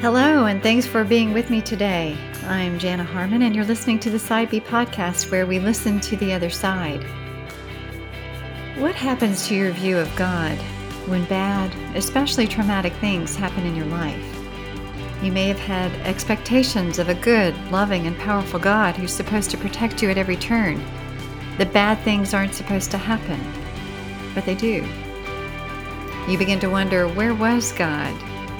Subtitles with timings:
[0.00, 2.16] Hello, and thanks for being with me today.
[2.46, 6.16] I'm Jana Harmon, and you're listening to the Side B podcast where we listen to
[6.16, 7.04] the other side.
[8.78, 10.56] What happens to your view of God
[11.08, 14.24] when bad, especially traumatic things happen in your life?
[15.20, 19.58] You may have had expectations of a good, loving, and powerful God who's supposed to
[19.58, 20.80] protect you at every turn.
[21.58, 23.40] The bad things aren't supposed to happen,
[24.32, 24.86] but they do.
[26.28, 28.12] You begin to wonder where was God?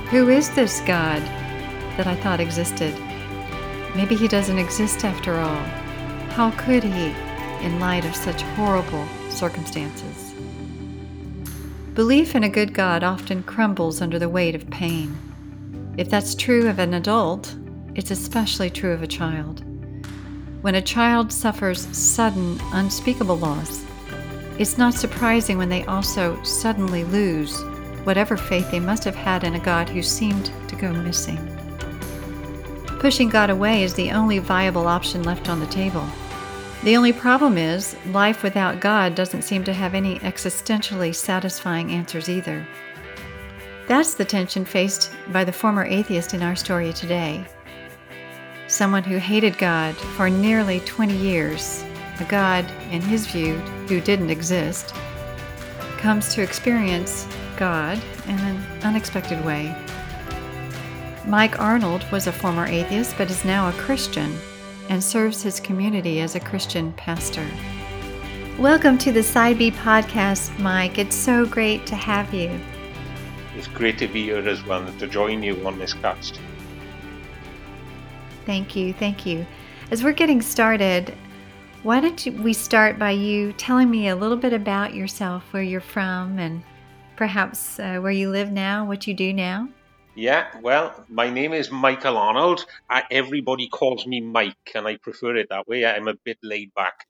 [0.09, 1.21] Who is this God
[1.99, 2.99] that I thought existed?
[3.95, 5.63] Maybe he doesn't exist after all.
[6.31, 7.15] How could he,
[7.61, 10.33] in light of such horrible circumstances?
[11.93, 15.15] Belief in a good God often crumbles under the weight of pain.
[15.99, 17.55] If that's true of an adult,
[17.95, 19.63] it's especially true of a child.
[20.63, 23.85] When a child suffers sudden, unspeakable loss,
[24.59, 27.63] it's not surprising when they also suddenly lose
[28.05, 31.39] whatever faith they must have had in a God who seemed to go missing.
[32.99, 36.05] Pushing God away is the only viable option left on the table.
[36.83, 42.29] The only problem is, life without God doesn't seem to have any existentially satisfying answers
[42.29, 42.67] either.
[43.87, 47.47] That's the tension faced by the former atheist in our story today.
[48.67, 51.85] Someone who hated God for nearly 20 years,
[52.21, 53.55] a God, in his view,
[53.89, 54.93] who didn't exist,
[55.99, 59.75] comes to experience God in an unexpected way.
[61.27, 64.37] Mike Arnold was a former atheist but is now a Christian
[64.89, 67.47] and serves his community as a Christian pastor.
[68.59, 70.99] Welcome to the Side B podcast, Mike.
[70.99, 72.59] It's so great to have you.
[73.55, 76.41] It's great to be here as well and to join you on this cast.
[78.45, 78.93] Thank you.
[78.93, 79.47] Thank you.
[79.91, 81.15] As we're getting started,
[81.83, 85.81] why don't we start by you telling me a little bit about yourself, where you're
[85.81, 86.63] from, and
[87.17, 89.69] perhaps uh, where you live now, what you do now?
[90.17, 92.67] Yeah, well, my name is Michael Arnold.
[92.91, 95.87] I, everybody calls me Mike, and I prefer it that way.
[95.87, 97.07] I'm a bit laid back.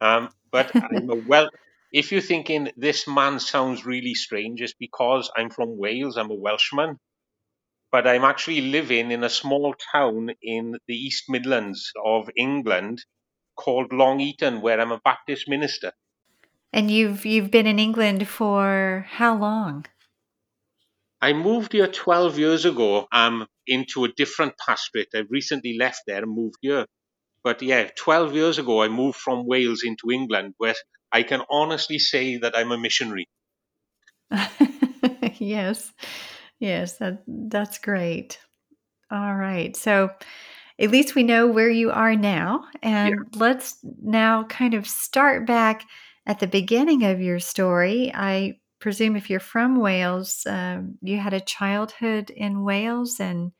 [0.00, 1.48] Um, but I'm a well.
[1.90, 6.16] If you're thinking this man sounds really strange, it's because I'm from Wales.
[6.16, 6.98] I'm a Welshman,
[7.90, 13.04] but I'm actually living in a small town in the East Midlands of England
[13.56, 15.92] called Long Eaton, where I'm a Baptist minister.
[16.72, 19.86] And you've you've been in England for how long?
[21.20, 25.08] I moved here 12 years ago um, into a different pastorate.
[25.14, 26.84] I've recently left there and moved here.
[27.42, 30.74] But yeah, 12 years ago, I moved from Wales into England, where
[31.12, 33.28] I can honestly say that I'm a missionary.
[35.38, 35.92] yes,
[36.58, 38.38] yes, that, that's great.
[39.10, 39.76] All right.
[39.76, 40.10] So
[40.78, 42.64] at least we know where you are now.
[42.82, 43.38] And yeah.
[43.38, 45.84] let's now kind of start back
[46.26, 48.10] at the beginning of your story.
[48.14, 53.52] I presume if you're from Wales, um, you had a childhood in Wales and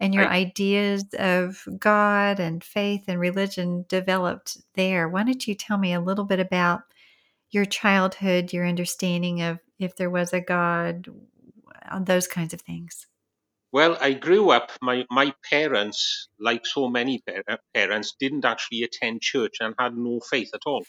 [0.00, 5.08] and your I, ideas of God and faith and religion developed there.
[5.08, 6.80] Why don't you tell me a little bit about
[7.52, 11.06] your childhood, your understanding of if there was a God,
[12.00, 13.06] those kinds of things?
[13.72, 17.22] Well, I grew up, my, my parents, like so many
[17.74, 20.84] parents, didn't actually attend church and had no faith at all.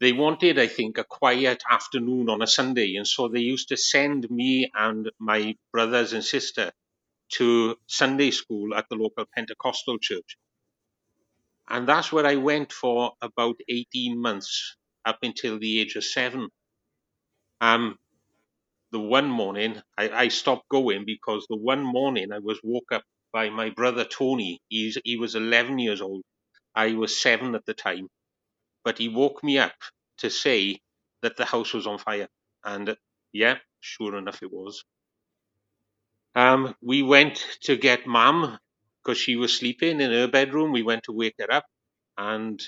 [0.00, 3.78] They wanted, I think, a quiet afternoon on a Sunday, and so they used to
[3.78, 6.72] send me and my brothers and sister
[7.34, 10.36] to Sunday school at the local Pentecostal church.
[11.68, 16.48] And that's where I went for about 18 months, up until the age of seven.
[17.60, 17.98] Um,
[18.96, 23.04] the one morning I, I stopped going because the one morning I was woke up
[23.34, 24.60] by my brother Tony.
[24.70, 26.22] He's, he was 11 years old.
[26.74, 28.08] I was seven at the time.
[28.84, 29.74] But he woke me up
[30.18, 30.80] to say
[31.22, 32.28] that the house was on fire.
[32.64, 32.96] And
[33.32, 34.84] yeah, sure enough, it was.
[36.36, 38.58] Um, we went to get mum
[39.04, 40.72] because she was sleeping in her bedroom.
[40.72, 41.66] We went to wake her up.
[42.18, 42.62] And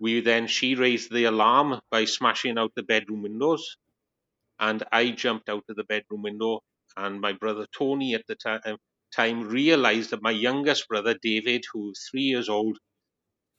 [0.00, 3.76] we then, she raised the alarm by smashing out the bedroom windows
[4.60, 6.60] and I jumped out of the bedroom window.
[6.96, 8.76] And my brother Tony at the t-
[9.16, 12.78] time realized that my youngest brother David, who was three years old,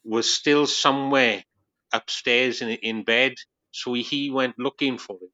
[0.03, 1.44] was still somewhere
[1.94, 3.33] upstairs in, in bed.
[3.71, 5.30] So he went looking for him.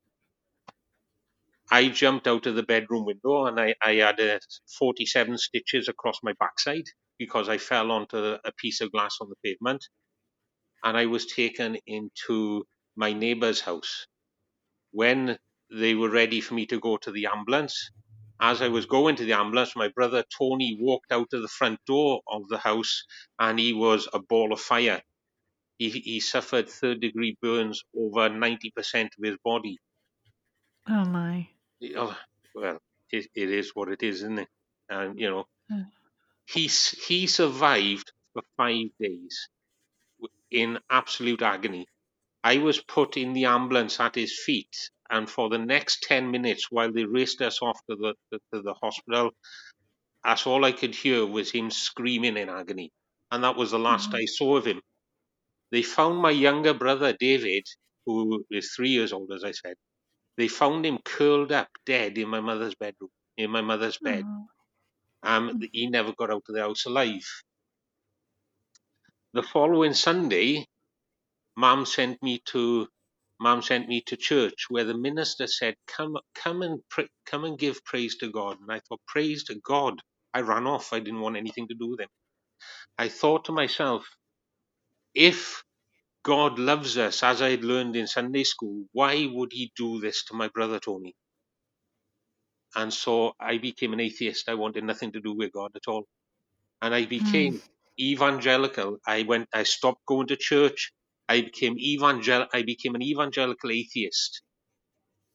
[1.72, 4.40] I jumped out of the bedroom window and I, I had uh,
[4.80, 6.86] 47 stitches across my backside
[7.20, 9.86] because I fell onto a piece of glass on the pavement.
[10.84, 12.66] And I was taken into
[12.96, 14.08] my neighbor's house.
[14.92, 15.38] When
[15.72, 17.92] they were ready for me to go to the ambulance.
[18.40, 21.80] As I was going to the ambulance, my brother Tony walked out of the front
[21.86, 23.04] door of the house
[23.40, 25.02] and he was a ball of fire.
[25.80, 29.80] He, he suffered third degree burns over 90% of his body.
[30.88, 31.50] Oh, my.
[31.96, 32.18] oh,
[32.54, 32.80] well,
[33.12, 34.50] it, it is what it is, isn't it?
[34.90, 35.92] And you know, Mm.
[36.46, 39.50] he he survived for five days
[40.52, 41.88] in absolute agony.
[42.44, 46.68] I was put in the ambulance at his feet, and for the next ten minutes,
[46.72, 48.16] while they raced us off to the
[48.54, 49.32] to the hospital,
[50.24, 52.92] that's all I could hear was him screaming in agony,
[53.32, 54.18] and that was the last Oh.
[54.18, 54.82] I saw of him.
[55.72, 57.66] They found my younger brother David,
[58.06, 59.76] who is three years old, as I said.
[60.38, 64.26] They found him curled up, dead in my mother's bedroom, in my mother's bed.
[64.26, 64.48] Oh.
[65.24, 67.28] Um, he never got out of the house alive.
[69.34, 70.68] The following Sunday,
[71.58, 72.88] Mum sent me to
[73.42, 77.60] Mum sent me to church, where the minister said, "Come, come and pray, come and
[77.60, 80.02] give praise to God." And I thought, "Praise to God!"
[80.34, 80.94] I ran off.
[80.94, 82.10] I didn't want anything to do with him.
[82.98, 84.06] I thought to myself,
[85.16, 85.64] if
[86.24, 90.26] God loves us, as I had learned in Sunday school, why would He do this
[90.26, 91.16] to my brother Tony?
[92.76, 94.50] And so I became an atheist.
[94.50, 96.06] I wanted nothing to do with God at all.
[96.82, 97.62] And I became Mm.
[98.00, 99.00] evangelical.
[99.08, 100.92] I went, I stopped going to church.
[101.30, 104.42] I became evangel, I became an evangelical atheist.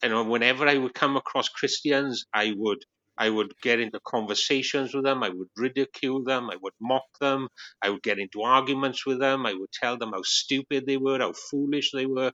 [0.02, 2.84] And whenever I would come across Christians, I would,
[3.16, 5.22] I would get into conversations with them.
[5.22, 6.50] I would ridicule them.
[6.50, 7.48] I would mock them.
[7.80, 9.46] I would get into arguments with them.
[9.46, 12.32] I would tell them how stupid they were, how foolish they were.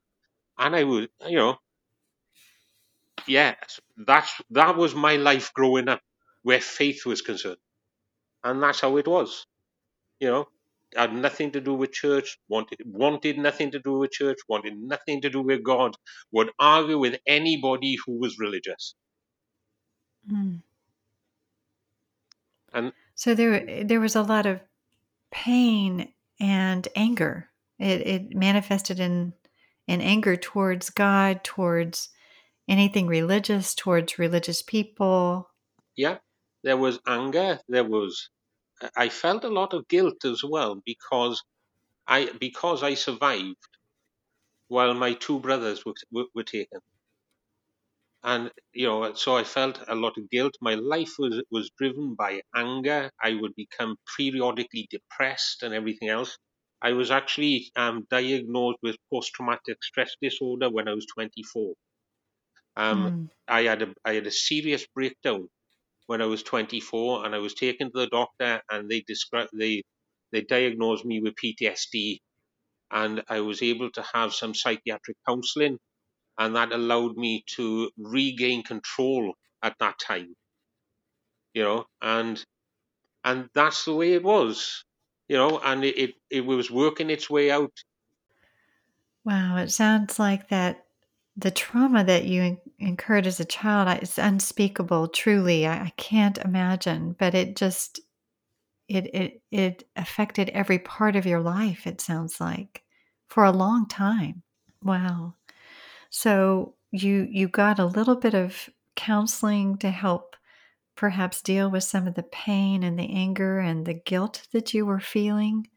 [0.58, 1.56] And I would, you know,
[3.26, 3.54] yeah,
[3.96, 6.00] that's, that was my life growing up
[6.42, 7.58] where faith was concerned.
[8.44, 9.46] And that's how it was.
[10.20, 10.48] You know,
[10.96, 15.20] had nothing to do with church, wanted wanted nothing to do with church, wanted nothing
[15.22, 15.96] to do with God,
[16.32, 18.94] would argue with anybody who was religious.
[20.30, 20.62] Mm.
[22.72, 24.60] And So there, there was a lot of
[25.30, 27.50] pain and anger.
[27.78, 29.34] It, it manifested in
[29.86, 32.10] in anger towards God, towards
[32.68, 35.50] anything religious, towards religious people.
[35.96, 36.18] yeah,
[36.64, 38.30] there was anger, there was
[38.96, 41.42] I felt a lot of guilt as well because
[42.06, 43.58] I because I survived
[44.68, 46.80] while my two brothers were, were, were taken.
[48.22, 50.54] and you know so i felt a lot of guilt.
[50.60, 53.10] My life was was driven by anger.
[53.20, 56.36] I would become periodically depressed and everything else.
[56.80, 61.74] I was actually um, diagnosed with post-traumatic stress disorder when i was 24
[62.76, 63.28] um, Mm.
[63.48, 65.48] i had a i had a serious breakdown
[66.08, 69.84] when i was 24 and i was taken to the doctor and they described they
[70.32, 72.20] they diagnosed me with ptsd
[72.90, 75.78] and i was able to have some psychiatric counseling
[76.38, 80.34] and that allowed me to regain control at that time
[81.54, 82.44] you know and
[83.24, 84.84] and that's the way it was
[85.28, 87.72] you know and it it, it was working its way out.
[89.24, 90.87] Wow, it sounds like that
[91.38, 95.06] the trauma that you incurred as a child is unspeakable.
[95.08, 97.14] Truly, I, I can't imagine.
[97.18, 98.00] But it just
[98.88, 101.86] it it it affected every part of your life.
[101.86, 102.82] It sounds like
[103.28, 104.42] for a long time.
[104.82, 105.34] Wow.
[106.10, 110.34] So you you got a little bit of counseling to help
[110.96, 114.84] perhaps deal with some of the pain and the anger and the guilt that you
[114.84, 115.68] were feeling.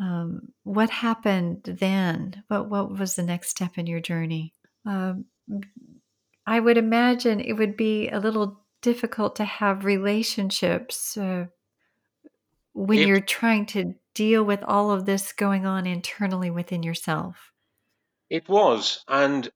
[0.00, 2.44] Um, what happened then?
[2.48, 4.54] What what was the next step in your journey?
[4.86, 5.26] Um,
[6.46, 11.46] I would imagine it would be a little difficult to have relationships uh,
[12.72, 17.52] when it you're trying to deal with all of this going on internally within yourself.
[18.30, 19.50] it was and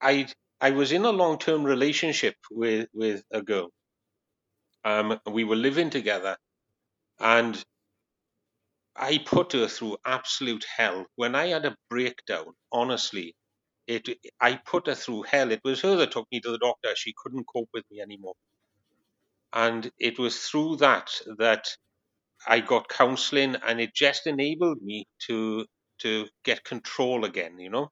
[0.00, 0.26] i
[0.60, 3.70] i was in a long term relationship with with a girl
[4.84, 6.36] um we were living together
[7.18, 7.62] and
[8.98, 13.34] i put her through absolute hell when i had a breakdown honestly
[13.86, 14.08] it
[14.40, 17.14] i put her through hell it was her that took me to the doctor she
[17.16, 18.34] couldn't cope with me anymore
[19.54, 21.66] and it was through that that
[22.46, 25.66] I got counseling, and it just enabled me to
[26.00, 27.58] to get control again.
[27.60, 27.90] You know,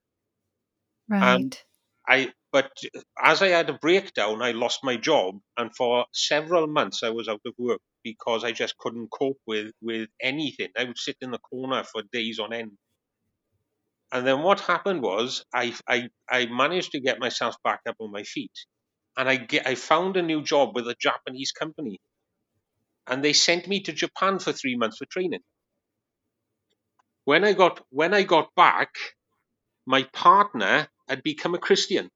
[1.08, 1.64] Right.
[2.08, 2.73] I but
[3.23, 7.28] as I had a breakdown, I lost my job, and for several months I was
[7.28, 10.70] out of work because I just couldn't cope with with anything.
[10.76, 12.78] I would sit in the corner for days on end.
[14.12, 18.11] And then what happened was I I I managed to get myself back up on
[18.12, 18.64] my feet,
[19.16, 22.00] and I get I found a new job with a Japanese company
[23.06, 25.40] and they sent me to Japan for three months for training.
[27.25, 28.94] When I got when I got back,
[29.87, 32.11] my partner had become a Christian,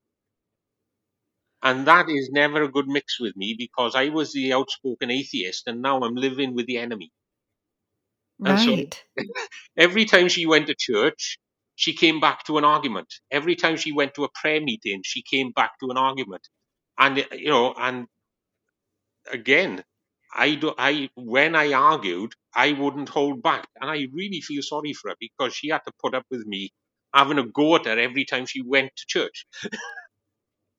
[1.63, 5.65] and that is never a good mix with me because I was the outspoken atheist,
[5.69, 7.13] and now I'm living with the enemy.
[8.45, 9.05] And so Right.
[9.79, 11.39] every time she went to church,
[11.77, 13.09] she came back to an argument.
[13.31, 16.49] Every time she went to a prayer meeting, she came back to an argument.
[16.99, 18.07] and you know, and
[19.33, 19.85] again,
[20.35, 24.95] I do, I when I argued, I wouldn't hold back, and I really feel sorry
[24.95, 26.71] for her because she had to put up with me
[27.15, 29.47] having a go at her every time she went to church.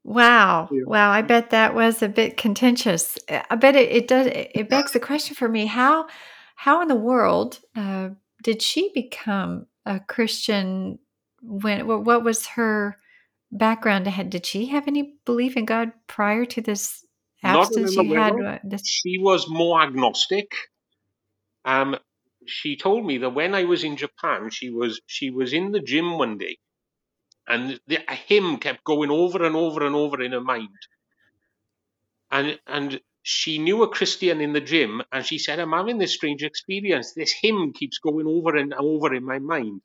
[0.04, 0.70] Wow.
[0.72, 0.84] Yeah.
[0.86, 1.12] Wow.
[1.12, 3.18] I bet that was a bit contentious.
[3.30, 4.28] I bet it, it does.
[4.28, 6.08] It begs the question for me: how,
[6.56, 8.10] how in the world uh,
[8.44, 11.00] did she become a Christian?
[11.42, 12.98] When what, was her
[13.52, 14.08] background?
[14.08, 14.30] Ahead?
[14.30, 17.06] Did she have any belief in God prior to this
[17.44, 18.62] absence aware had?
[18.64, 18.88] This.
[18.88, 20.54] She was more agnostic.
[21.66, 21.98] Um,
[22.50, 25.80] she told me that when I was in Japan, she was she was in the
[25.80, 26.58] gym one day,
[27.48, 30.78] and the, a hymn kept going over and over and over in her mind,
[32.32, 36.16] and and she knew a Christian in the gym, and she said, "I'm having this
[36.16, 37.14] strange experience.
[37.14, 39.82] This hymn keeps going over and over in my mind."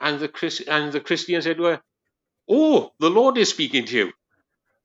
[0.00, 1.82] And the Chris and the Christian said her,
[2.48, 4.12] "Oh, the Lord is speaking to you."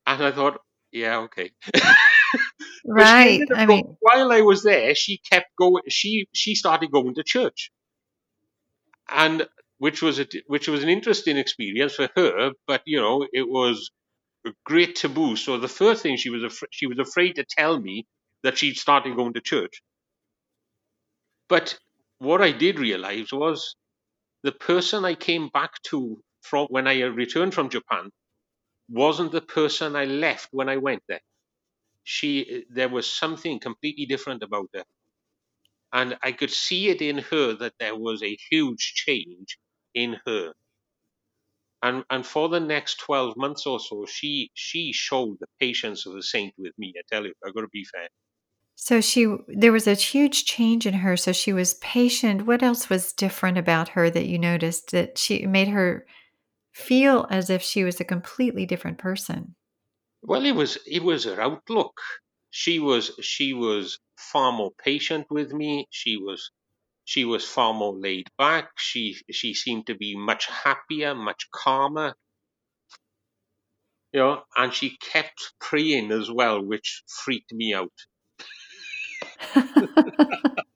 [0.08, 0.62] And I thought,
[0.92, 1.51] "Yeah, okay."
[2.89, 3.46] Right.
[3.55, 5.84] I go- mean, while I was there, she kept going.
[5.89, 7.72] She she started going to church,
[9.10, 9.48] and
[9.79, 12.51] which was a which was an interesting experience for her.
[12.67, 13.91] But you know, it was
[14.48, 15.36] a great taboo.
[15.38, 18.08] So the first thing she was af- she was afraid to tell me
[18.43, 19.81] that she'd started going to church.
[21.50, 21.77] But
[22.19, 23.75] what I did realize was
[24.43, 28.12] the person I came back to from when I returned from Japan
[28.89, 31.22] wasn't the person I left when I went there.
[32.16, 34.86] She there was something completely different about her
[35.94, 39.60] and I could see it in her that there was a huge change
[39.94, 40.54] in her.
[41.82, 46.16] And and for the next twelve months or so, she she showed the patience of
[46.16, 46.94] a saint with me.
[46.98, 48.08] I tell you, I got to be fair.
[48.75, 51.16] so she there was a huge change in her.
[51.18, 52.46] So she was patient.
[52.48, 56.06] What else was different about her that you noticed that she made her
[56.74, 59.56] feel as if she was a completely different person?
[60.22, 62.00] Well, it was it was her outlook.
[62.50, 65.88] She was she was far more patient with me.
[65.92, 66.52] She was
[67.06, 68.72] she was far more laid back.
[68.78, 72.16] She she seemed to be much happier, much calmer.
[74.14, 77.92] You know, and she kept praying as well, which freaked me out.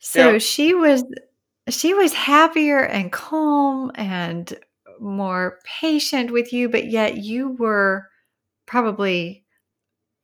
[0.00, 1.04] so Yeah, she was
[1.68, 4.58] she was happier and calm and
[5.00, 8.06] more patient with you, but yet you were
[8.66, 9.44] probably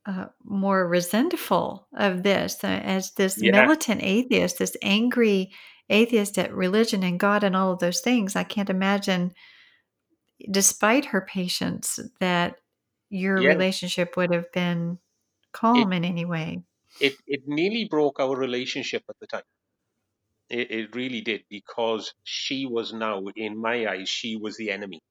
[0.05, 5.51] uh, more resentful of this uh, as this yeah, militant atheist, this angry
[5.89, 8.35] atheist at religion and God and all of those things.
[8.35, 9.33] I can't imagine,
[10.51, 12.55] despite her patience, that
[13.09, 13.49] your yeah.
[13.49, 14.99] relationship would have been
[15.73, 16.63] It calm in any way.
[16.99, 19.43] it it nearly broke our relationship at the time.
[20.49, 25.01] It, it really did because she was now, in my eyes, she was the enemy.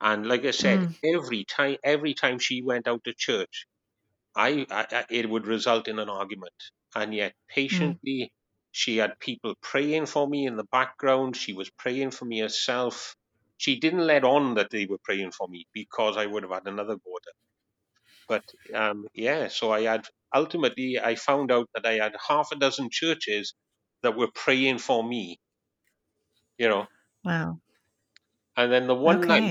[0.00, 3.66] And like I said, Mm, every time every time she went out to church,
[4.36, 6.54] I, I, it would result in an argument.
[6.94, 7.34] And yet,
[7.70, 8.32] mm, patiently,
[8.72, 11.36] she had people praying for me in the background.
[11.36, 13.16] She was praying for me herself.
[13.58, 16.66] She didn't let on that they were praying for me because I would have had
[16.68, 17.32] another border.
[18.28, 22.56] But um, yeah, so I had ultimately I found out that I had half a
[22.56, 23.54] dozen churches
[24.02, 25.38] that were praying for me,
[26.58, 26.86] you know.
[27.24, 27.60] wow.
[28.56, 29.44] And then the one night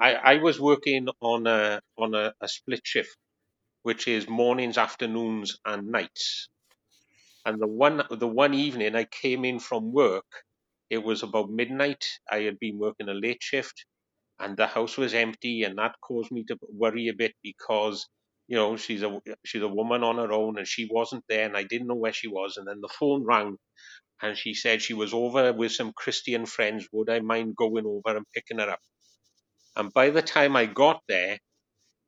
[0.00, 3.16] I, I was working on a on a, a split shift,
[3.82, 6.48] which is mornings, afternoons, and nights.
[7.46, 10.26] And the one the one evening I came in from work,
[10.90, 12.06] it was about midnight.
[12.30, 13.86] I had been working a late shift,
[14.38, 18.08] and the house was empty, and that caused me to worry a bit because
[18.46, 21.56] you know she's a she's a woman on her own, and she wasn't there, and
[21.56, 22.56] I didn't know where she was.
[22.56, 23.56] And then the phone rang,
[24.22, 26.88] and she said she was over with some Christian friends.
[26.92, 28.80] Would I mind going over and picking her up?
[29.76, 31.38] And by the time I got there,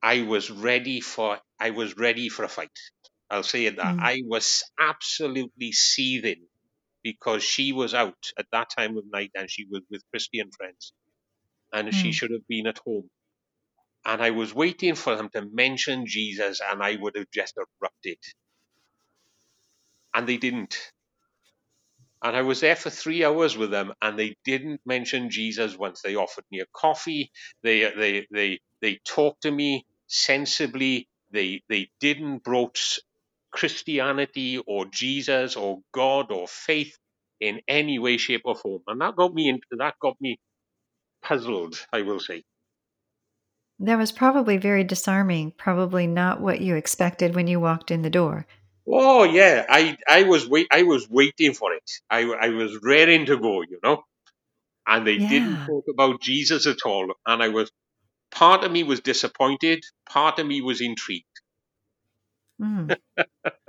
[0.02, 2.78] I was ready for I was ready for a fight.
[3.30, 6.46] I'll say it that Mm, I was absolutely seething
[7.02, 10.92] because she was out at that time of night and she was with Christian friends
[11.72, 12.12] and she mm.
[12.12, 13.10] should have been at home.
[14.06, 18.18] And I was waiting for them to mention Jesus and I would have just erupted.
[20.14, 20.78] And they didn't.
[22.22, 26.02] And I was there for three hours with them, and they didn't mention Jesus once.
[26.02, 27.30] They offered me a coffee.
[27.62, 31.08] They they they they talked to me sensibly.
[31.30, 32.98] They they didn't broach
[33.52, 36.96] Christianity or Jesus or God or faith
[37.40, 38.82] in any way, shape, or form.
[38.88, 40.38] And that got me into that got me
[41.22, 41.76] puzzled.
[41.92, 42.44] I will say.
[43.78, 48.10] That was probably very disarming, probably not what you expected when you walked in the
[48.10, 48.46] door.
[48.88, 51.90] Oh yeah, I I was wait I was waiting for it.
[52.08, 54.04] I I was raring to go, you know.
[54.86, 57.72] And they didn't talk about Jesus at all, and I was
[58.30, 61.24] part of me was disappointed, part of me was intrigued.
[62.60, 62.96] Mm.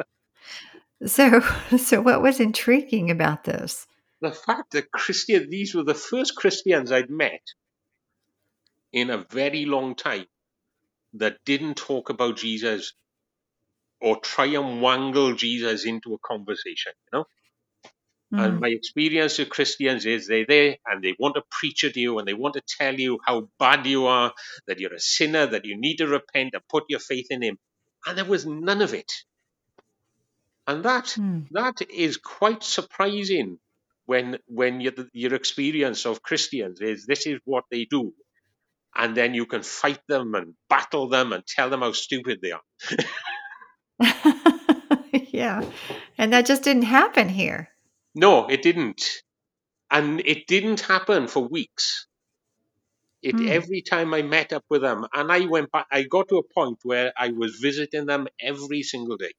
[1.06, 1.40] so,
[1.78, 3.88] so what was intriguing about this?
[4.22, 7.42] The fact that Christian, these were the first Christians I'd met
[8.92, 10.26] in a very long time
[11.14, 12.94] that didn't talk about Jesus
[14.00, 17.26] or try and wangle Jesus into a conversation, you know?
[18.34, 18.46] Mm.
[18.46, 22.20] And my experience with Christians is they're there and they want to preach at you
[22.20, 24.34] and they want to tell you how bad you are,
[24.68, 27.58] that you're a sinner, that you need to repent and put your faith in Him.
[28.06, 29.12] And there was none of it.
[30.68, 31.48] And that mm.
[31.52, 33.60] that is quite surprising
[34.06, 38.14] when when your, your experience of Christians is this is what they do.
[38.98, 42.52] And then you can fight them and battle them and tell them how stupid they
[42.52, 42.62] are.
[45.32, 45.64] yeah.
[46.18, 47.70] And that just didn't happen here.
[48.16, 49.04] No, it didn't.
[49.92, 52.08] And it didn't happen for weeks.
[53.22, 53.50] It mm.
[53.50, 56.54] every time I met up with them, and I went back, I got to a
[56.54, 59.34] point where I was visiting them every single day.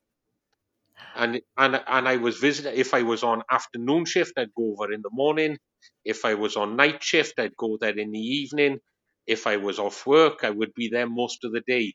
[1.14, 2.74] And and and I was visiting.
[2.74, 5.58] If I was on afternoon shift, I'd go over in the morning.
[6.04, 8.80] If I was on night shift, I'd go there in the evening.
[9.28, 11.94] If I was off work, I would be there most of the day.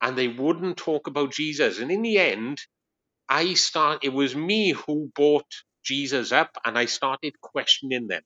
[0.00, 1.80] And they wouldn't talk about Jesus.
[1.80, 2.58] And in the end,
[3.28, 4.04] I start.
[4.04, 5.52] It was me who brought
[5.84, 8.22] Jesus up and I started questioning them.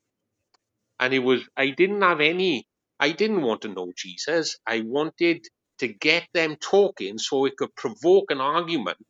[1.01, 2.67] And it was, I didn't have any,
[3.01, 4.59] I didn't want to know Jesus.
[4.67, 5.47] I wanted
[5.81, 9.07] to get them talking so it could provoke an argument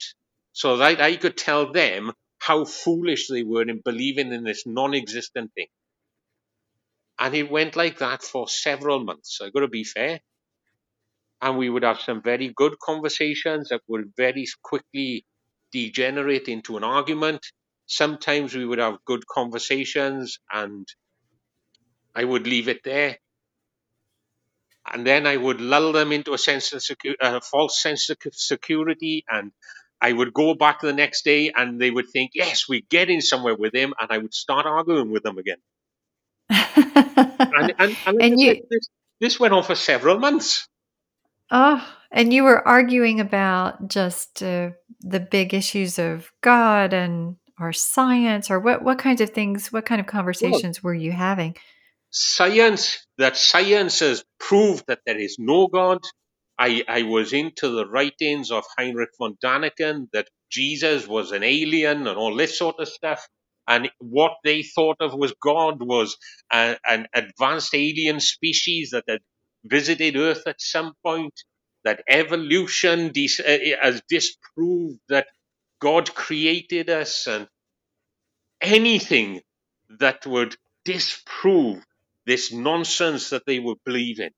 [0.52, 4.94] so that I could tell them how foolish they were in believing in this non
[4.94, 5.68] existent thing.
[7.18, 9.40] And it went like that for several months.
[9.42, 10.20] I got to be fair.
[11.40, 15.24] And we would have some very good conversations that would very quickly
[15.72, 17.46] degenerate into an argument
[17.86, 20.86] sometimes we would have good conversations and
[22.16, 23.18] I would leave it there.
[24.90, 28.16] And then I would lull them into a sense of secu- a false sense of
[28.32, 29.24] security.
[29.28, 29.52] And
[30.00, 33.54] I would go back the next day and they would think, yes, we're getting somewhere
[33.56, 33.94] with him.
[34.00, 35.58] And I would start arguing with them again.
[36.76, 38.88] And, and, and, and you, this,
[39.20, 40.68] this went on for several months.
[41.50, 47.72] Oh, and you were arguing about just uh, the big issues of God and or
[47.72, 51.56] science or what what kinds of things what kind of conversations well, were you having
[52.10, 55.98] science that science has proved that there is no god
[56.58, 62.06] I, I was into the writings of Heinrich von Daniken that Jesus was an alien
[62.06, 63.28] and all this sort of stuff.
[63.68, 66.16] And what they thought of was God was
[66.52, 69.20] a, an advanced alien species that had
[69.64, 71.34] visited Earth at some point,
[71.84, 75.28] that evolution dis- uh, has disproved that
[75.80, 77.48] God created us and
[78.60, 79.40] anything
[80.00, 81.84] that would disprove
[82.26, 84.30] this nonsense that they were believing,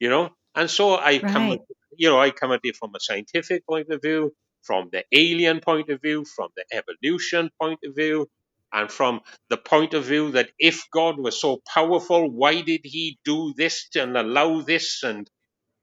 [0.00, 0.30] you know.
[0.54, 1.32] And so I right.
[1.32, 1.60] come, at,
[1.96, 5.60] you know, I come at it from a scientific point of view, from the alien
[5.60, 8.28] point of view, from the evolution point of view,
[8.72, 13.18] and from the point of view that if God was so powerful, why did He
[13.24, 15.30] do this and allow this and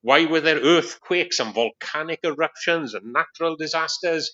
[0.04, 4.32] why were there earthquakes and volcanic eruptions and natural disasters?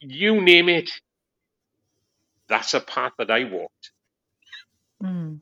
[0.00, 0.90] you name it,
[2.48, 3.92] that's a path that I walked.
[5.02, 5.40] Mm.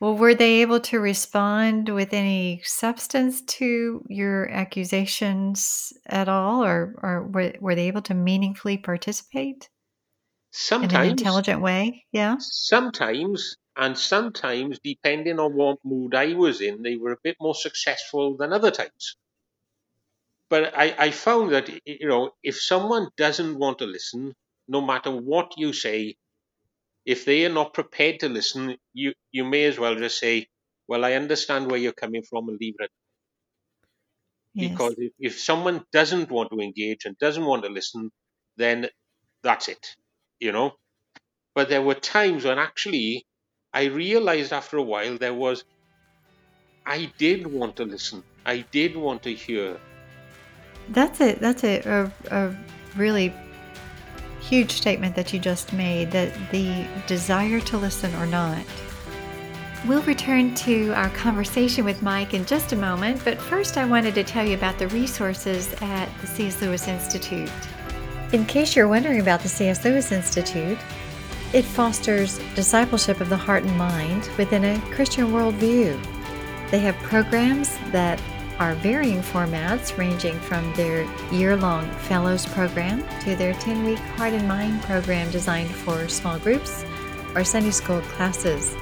[0.00, 6.94] Well, were they able to respond with any substance to your accusations at all, or,
[7.02, 9.68] or were, were they able to meaningfully participate?
[10.50, 10.92] Sometimes.
[10.92, 12.36] In an intelligent way, yeah?
[12.38, 17.54] Sometimes, and sometimes, depending on what mood I was in, they were a bit more
[17.54, 19.16] successful than other times
[20.48, 24.34] but I, I found that you know if someone doesn't want to listen,
[24.66, 26.16] no matter what you say,
[27.08, 30.46] if they are not prepared to listen, you you may as well just say,
[30.88, 32.90] "Well, I understand where you're coming from," and leave it.
[34.52, 34.70] Yes.
[34.70, 38.10] Because if, if someone doesn't want to engage and doesn't want to listen,
[38.58, 38.88] then
[39.42, 39.96] that's it,
[40.38, 40.74] you know.
[41.54, 43.24] But there were times when actually
[43.72, 45.64] I realized after a while there was
[46.84, 48.22] I did want to listen.
[48.44, 49.80] I did want to hear.
[50.90, 51.40] That's it.
[51.40, 52.00] That's a, a,
[52.38, 52.56] a
[52.96, 53.32] really
[54.40, 58.64] huge statement that you just made that the desire to listen or not.
[59.86, 64.14] We'll return to our conversation with Mike in just a moment, but first I wanted
[64.16, 66.60] to tell you about the resources at the C.S.
[66.60, 67.50] Lewis Institute.
[68.32, 69.84] In case you're wondering about the C.S.
[69.84, 70.78] Lewis Institute,
[71.52, 75.98] it fosters discipleship of the heart and mind within a Christian worldview.
[76.70, 78.20] They have programs that
[78.58, 84.34] are varying formats ranging from their year long Fellows program to their 10 week Heart
[84.34, 86.84] and Mind program designed for small groups
[87.34, 88.74] or Sunday school classes.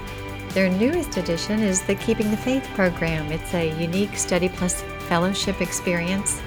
[0.51, 3.31] Their newest addition is the Keeping the Faith program.
[3.31, 6.41] It's a unique study plus fellowship experience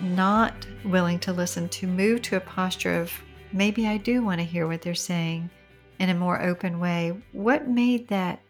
[0.00, 3.12] not willing to listen to move to a posture of
[3.52, 5.50] maybe I do want to hear what they're saying
[5.98, 7.12] in a more open way?
[7.32, 8.40] What made that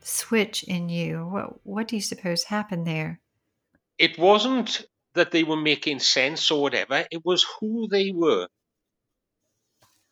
[0.00, 1.26] switch in you?
[1.26, 3.20] What, what do you suppose happened there?
[3.98, 8.46] It wasn't that they were making sense or whatever, it was who they were.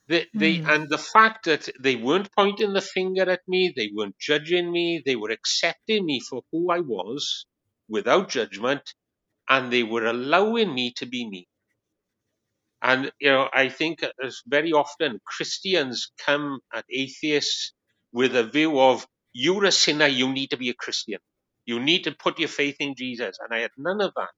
[0.08, 0.68] They, they mm.
[0.68, 5.02] and the fact that they weren't pointing the finger at me, they weren't judging me,
[5.04, 7.46] they were accepting me for who I was
[7.88, 8.94] without judgment,
[9.48, 11.48] and they were allowing me to be me.
[12.82, 17.72] And you know, I think as very often Christians come at atheists
[18.12, 21.18] with a view of you're a sinner, you need to be a Christian.
[21.64, 23.38] You need to put your faith in Jesus.
[23.40, 24.34] And I had none of that.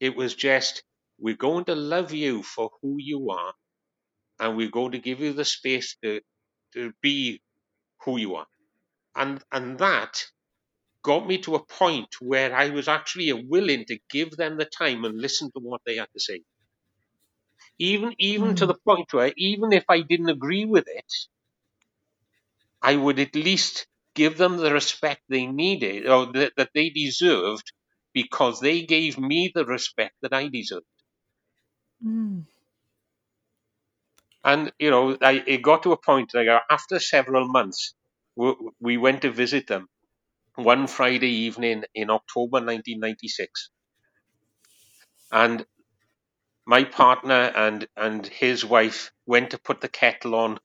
[0.00, 0.82] It was just,
[1.18, 3.52] we're going to love you for who you are
[4.40, 6.20] and we're going to give you the space to,
[6.72, 7.40] to be
[8.04, 8.46] who you are.
[9.14, 10.24] And, and that
[11.02, 15.04] got me to a point where I was actually willing to give them the time
[15.04, 16.42] and listen to what they had to say.
[17.78, 18.56] Even, even mm.
[18.56, 18.72] to hmm.
[18.72, 21.12] the point where even if I didn't agree with it,
[22.82, 27.72] I would at least give them the respect they needed or that, that they deserved
[28.12, 30.84] because they gave me the respect that I deserved.
[32.04, 32.44] Mm.
[34.44, 37.94] And you know, I, it got to a point like uh, after several months,
[38.36, 39.88] we, we went to visit them
[40.56, 43.70] one Friday evening in October 1996,
[45.32, 45.66] and
[46.66, 50.58] my partner and and his wife went to put the kettle on,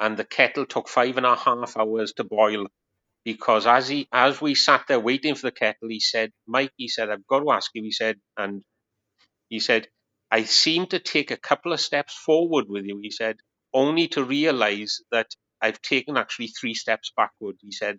[0.00, 2.66] and the kettle took five and a half hours to boil
[3.24, 6.88] because as he as we sat there waiting for the kettle, he said, "Mike," he
[6.88, 8.64] said, "I've got to ask you," he said, and
[9.48, 9.88] he said,
[10.32, 13.36] I seem to take a couple of steps forward with you, he said,
[13.74, 17.98] only to realize that I've taken actually three steps backward, he said.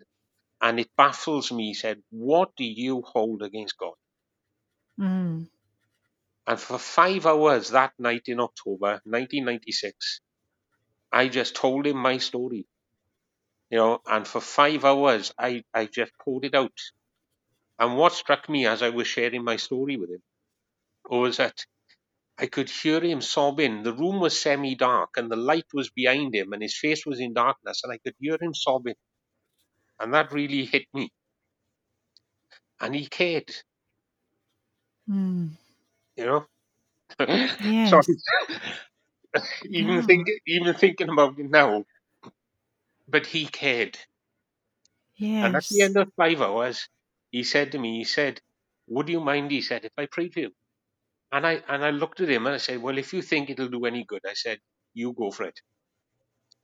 [0.60, 3.94] And it baffles me, he said, what do you hold against God?
[4.98, 5.48] Mm.
[6.48, 10.20] And for five hours that night in October 1996,
[11.12, 12.66] I just told him my story.
[13.70, 16.80] You know, and for five hours, I, I just poured it out.
[17.78, 20.22] And what struck me as I was sharing my story with him
[21.08, 21.64] was that
[22.38, 23.82] I could hear him sobbing.
[23.84, 27.20] The room was semi dark and the light was behind him and his face was
[27.20, 28.96] in darkness and I could hear him sobbing.
[30.00, 31.10] And that really hit me.
[32.80, 33.54] And he cared.
[35.10, 35.50] Mm.
[36.16, 36.46] You know?
[37.60, 38.10] Yes.
[39.70, 41.84] Even, think, even thinking about it now.
[43.08, 43.98] But he cared.
[45.16, 45.44] Yes.
[45.44, 46.88] And at the end of five hours,
[47.30, 48.40] he said to me, he said,
[48.88, 50.52] Would you mind, he said, if I prayed for you?
[51.34, 53.68] And I and I looked at him and I said, Well, if you think it'll
[53.68, 54.60] do any good, I said,
[54.94, 55.60] You go for it.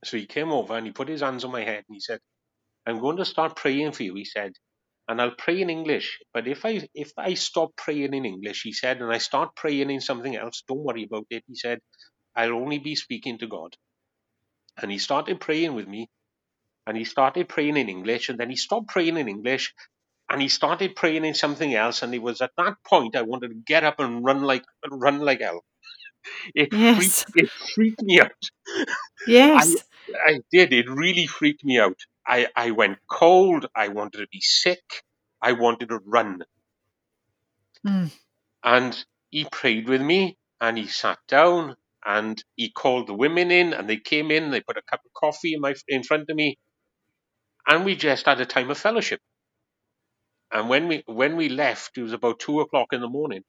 [0.04, 2.20] So he came over and he put his hands on my head and he said,
[2.86, 4.52] I'm going to start praying for you, he said.
[5.08, 6.20] And I'll pray in English.
[6.34, 9.90] But if I if I stop praying in English, he said, and I start praying
[9.90, 11.44] in something else, don't worry about it.
[11.48, 11.80] He said,
[12.36, 13.76] I'll only be speaking to God.
[14.80, 16.08] And he started praying with me.
[16.86, 19.74] And he started praying in English, and then he stopped praying in English,
[20.30, 22.02] and he started praying in something else.
[22.02, 25.18] And it was at that point I wanted to get up and run like run
[25.18, 25.64] like hell.
[26.54, 27.24] It yes.
[27.24, 28.86] freaked, it freaked me out.
[29.26, 29.76] Yes,
[30.26, 30.72] I, I did.
[30.72, 31.98] It really freaked me out.
[32.26, 33.66] I, I went cold.
[33.74, 35.02] I wanted to be sick.
[35.42, 36.44] I wanted to run.
[37.86, 38.12] Mm.
[38.62, 43.72] And he prayed with me and he sat down and he called the women in
[43.72, 44.50] and they came in.
[44.50, 46.58] They put a cup of coffee in, my, in front of me.
[47.66, 49.20] And we just had a time of fellowship.
[50.52, 53.42] And when we when we left, it was about two o'clock in the morning.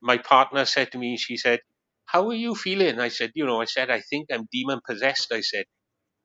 [0.00, 1.60] My partner said to me, she said,
[2.04, 5.32] "How are you feeling?" I said, "You know," I said, "I think I'm demon possessed."
[5.32, 5.64] I said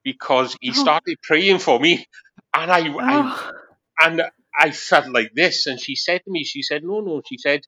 [0.03, 0.73] because he oh.
[0.73, 2.05] started praying for me,
[2.53, 3.53] and I, oh.
[4.01, 4.23] I and
[4.57, 5.67] I felt like this.
[5.67, 7.61] And she said to me, she said, "No, no," she said,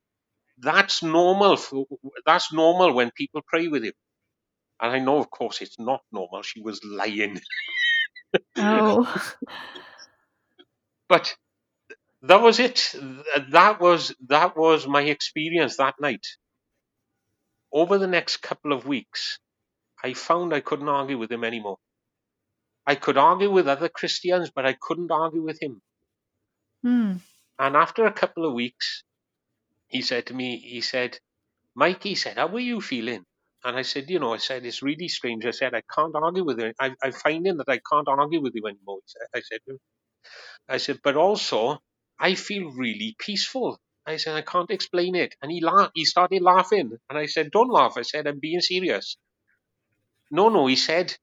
[0.60, 1.58] "That's normal.
[1.58, 1.86] For,
[2.26, 3.94] that's normal when people pray with you."
[4.82, 6.42] And I know, of course, it's not normal.
[6.44, 7.40] She was lying.
[8.56, 9.26] Oh.
[11.10, 11.36] but
[12.24, 12.96] that was it.
[13.52, 16.26] That was that was my experience that night.
[17.72, 19.40] Over the next couple of weeks,
[20.04, 21.78] I found I couldn't argue with him anymore.
[22.86, 25.82] I could argue with other Christians, but I couldn't argue with him.
[26.86, 27.20] Mm.
[27.60, 29.04] And after a couple of weeks,
[29.88, 31.20] he said to me, he said,
[31.76, 33.26] Mike, he said, how are you feeling?
[33.64, 35.46] And I said, you know, I said, it's really strange.
[35.46, 36.74] I said, I can't argue with you.
[36.80, 39.00] I, I'm finding that I can't argue with you anymore.
[39.36, 39.60] I said,
[40.68, 41.80] I said, but also,
[42.20, 43.80] I feel really peaceful.
[44.08, 45.36] I said, I can't explain it.
[45.42, 46.98] And he laughed, he started laughing.
[47.10, 47.96] And I said, don't laugh.
[47.98, 49.18] I said, I'm being serious.
[50.32, 51.16] No, no, he said,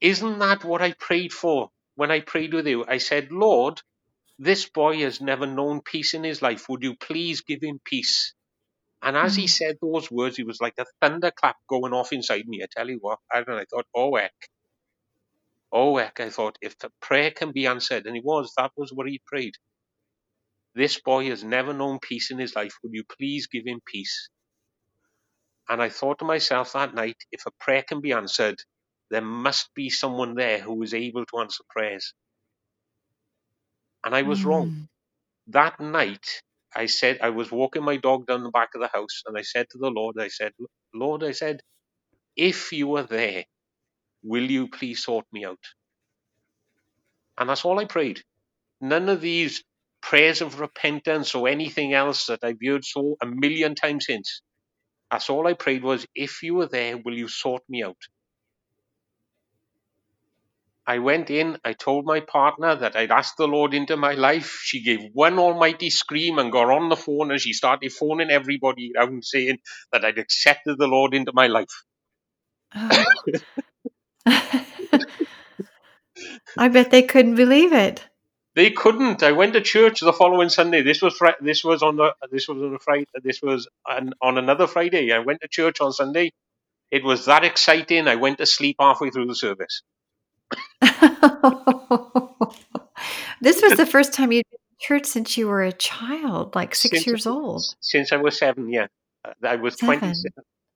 [0.00, 2.84] isn't that what I prayed for when I prayed with you?
[2.88, 3.82] I said, Lord,
[4.38, 6.68] this boy has never known peace in his life.
[6.68, 8.34] Would you please give him peace?
[9.02, 9.50] And as he Mm.
[9.50, 12.62] said those words, he was like a thunderclap going off inside me.
[12.62, 14.34] I tell you what, and I thought, oh heck,
[15.72, 18.92] oh heck, I thought, if the prayer can be answered, and it was, that was
[18.92, 19.54] what he prayed.
[20.74, 22.74] This boy has never known peace in his life.
[22.82, 24.28] Would you please give him peace?
[25.68, 28.60] And I thought to myself that night, if a prayer can be answered,
[29.10, 32.14] there must be someone there who is able to answer prayers.
[34.04, 34.70] And I was wrong.
[34.70, 34.88] Mm.
[35.48, 36.42] That night,
[36.74, 39.42] I said, I was walking my dog down the back of the house, and I
[39.42, 40.52] said to the Lord, I said,
[40.94, 41.60] Lord, I said,
[42.36, 43.44] if you are there,
[44.22, 45.58] will you please sort me out?
[47.36, 48.22] And that's all I prayed.
[48.80, 49.64] None of these
[50.02, 54.42] prayers of repentance or anything else that I've heard so a million times since.
[55.10, 57.96] That's all I prayed was, if you are there, will you sort me out?
[60.86, 64.60] I went in, I told my partner that I'd asked the Lord into my life.
[64.64, 68.92] She gave one almighty scream and got on the phone and she started phoning everybody
[68.96, 69.58] around saying
[69.92, 71.84] that I'd accepted the Lord into my life.
[72.74, 73.04] Oh.
[76.58, 78.08] I bet they couldn't believe it.
[78.60, 79.22] They couldn't.
[79.22, 80.82] I went to church the following Sunday.
[80.82, 83.06] This was this was on the this was on a Friday.
[83.24, 85.12] This was on, on another Friday.
[85.12, 86.32] I went to church on Sunday.
[86.90, 88.06] It was that exciting.
[88.06, 89.80] I went to sleep halfway through the service.
[93.40, 96.74] this was the first time you'd been to church since you were a child, like
[96.74, 97.62] six Since- years old.
[97.80, 98.88] Since I was seven, yeah,
[99.24, 100.12] Uh, I was twenty.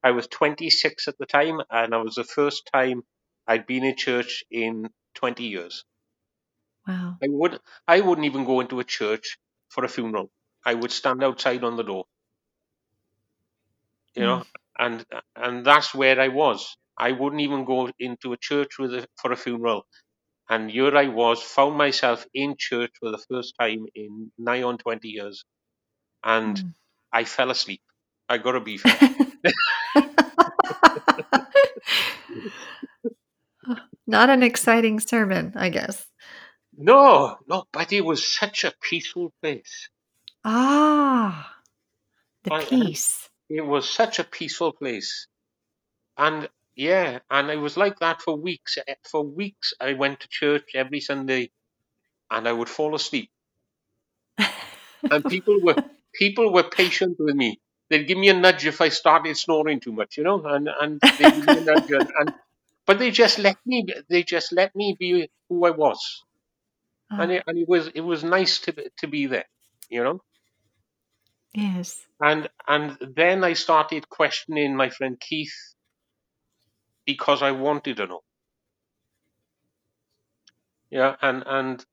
[0.03, 3.03] I was twenty six at the time, and I was the first time
[3.47, 5.85] I'd been in church in twenty years.
[6.87, 7.21] Wow.
[7.23, 9.37] I would I wouldn't even go into a church
[9.69, 10.31] for a funeral.
[10.65, 12.07] I would stand outside on the door.
[14.15, 14.45] You know,
[14.79, 15.05] and
[15.37, 16.77] and that's where I was.
[16.97, 19.87] I wouldn't even go into a church with a, for a funeral.
[20.51, 24.79] And here I was, found myself in church for the first time in nigh on
[24.79, 25.45] twenty years,
[26.25, 26.75] and Mm.
[27.13, 27.83] I fell asleep.
[28.29, 29.01] I got to be fair.
[34.07, 36.07] Not an exciting sermon, I guess.
[36.77, 39.89] No, no, but it was such a peaceful place.
[40.45, 41.57] Ah,
[42.45, 43.29] the I- peace.
[43.49, 45.27] It was such a peaceful place,
[46.17, 48.79] and yeah, and it was like that for weeks.
[48.87, 51.51] Eh, For weeks, I went to church every Sunday,
[52.31, 53.31] and I would fall asleep.
[55.11, 55.77] and people were
[56.15, 57.61] people were patient with me.
[57.91, 61.03] They'd give me a nudge if I started snoring too much, you know, and and
[61.19, 62.33] they give me a nudge, and, and
[62.87, 66.25] but they just let me they just let me be who I was,
[67.19, 69.47] and Ah, it, and it was it was nice to be- to be there,
[69.91, 70.21] you know.
[71.55, 72.07] yes.
[72.21, 75.55] And and then I started questioning my friend Keith
[77.07, 78.21] because I wanted to know,
[80.91, 81.85] yeah, and and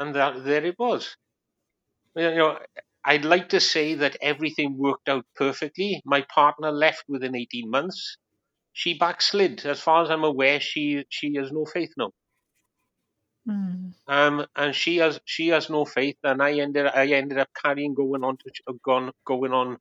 [0.00, 1.16] and that, there it was.
[2.16, 2.60] You know,
[3.04, 6.02] I'd like to say that everything worked out perfectly.
[6.04, 8.16] My partner left within 18 months.
[8.72, 9.66] She backslid.
[9.66, 12.12] As far as I'm aware, she she has no faith now.
[13.46, 13.94] Mm.
[14.06, 17.94] Um, and she has she has no faith, and I ended I ended up carrying
[17.94, 19.78] going on to ch- gone going on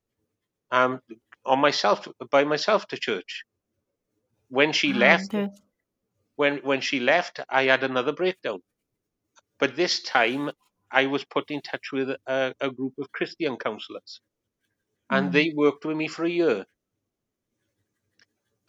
[0.72, 1.02] um
[1.46, 3.46] on myself by myself to church.
[4.48, 5.36] When she Ah, left,
[6.36, 8.62] when when she left, I had another breakdown.
[9.60, 10.52] But this time,
[10.92, 14.22] I was put in touch with a, a group of Christian counselors,
[15.10, 15.34] and Mm.
[15.34, 16.66] they worked with me for a year.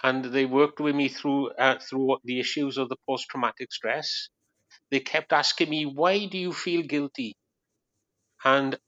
[0.04, 4.28] And they worked with me through uh, through the issues of the post traumatic stress.
[4.94, 7.37] They kept asking me, "Why do you feel guilty?"
[8.44, 8.78] And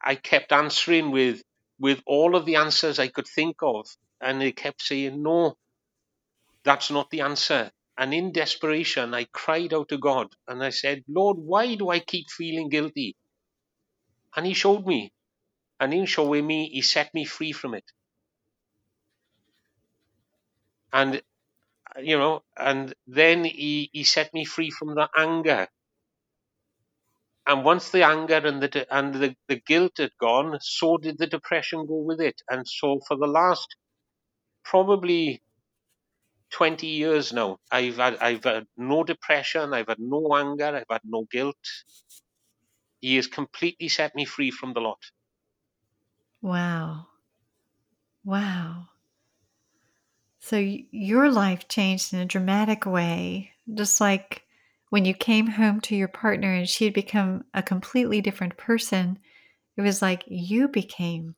[0.00, 1.42] I kept answering with
[1.80, 3.88] with all of the answers I could think of,
[4.20, 5.58] and they kept saying, "No,
[6.62, 11.02] that's not the answer." And in desperation, I cried out to God and I said,
[11.08, 13.16] Lord, why do I keep feeling guilty?
[14.36, 15.12] And He showed me.
[15.80, 17.90] And in showing me, He set me free from it.
[20.92, 21.20] And,
[22.00, 25.68] you know, and then He, he set me free from the anger.
[27.46, 31.26] and once the anger and the and the, the guilt had gone, so did the
[31.26, 32.40] depression go with it.
[32.48, 33.74] And so for the last
[34.64, 35.42] probably
[36.50, 41.02] 20 years now, I've had I've had no depression, I've had no anger, I've had
[41.04, 41.56] no guilt.
[43.00, 45.02] He has completely set me free from the lot.
[46.42, 47.06] Wow.
[48.24, 48.90] Wow.
[50.48, 54.44] So your life changed in a dramatic way, just like
[54.88, 59.18] when you came home to your partner and she had become a completely different person.
[59.76, 61.36] It was like you became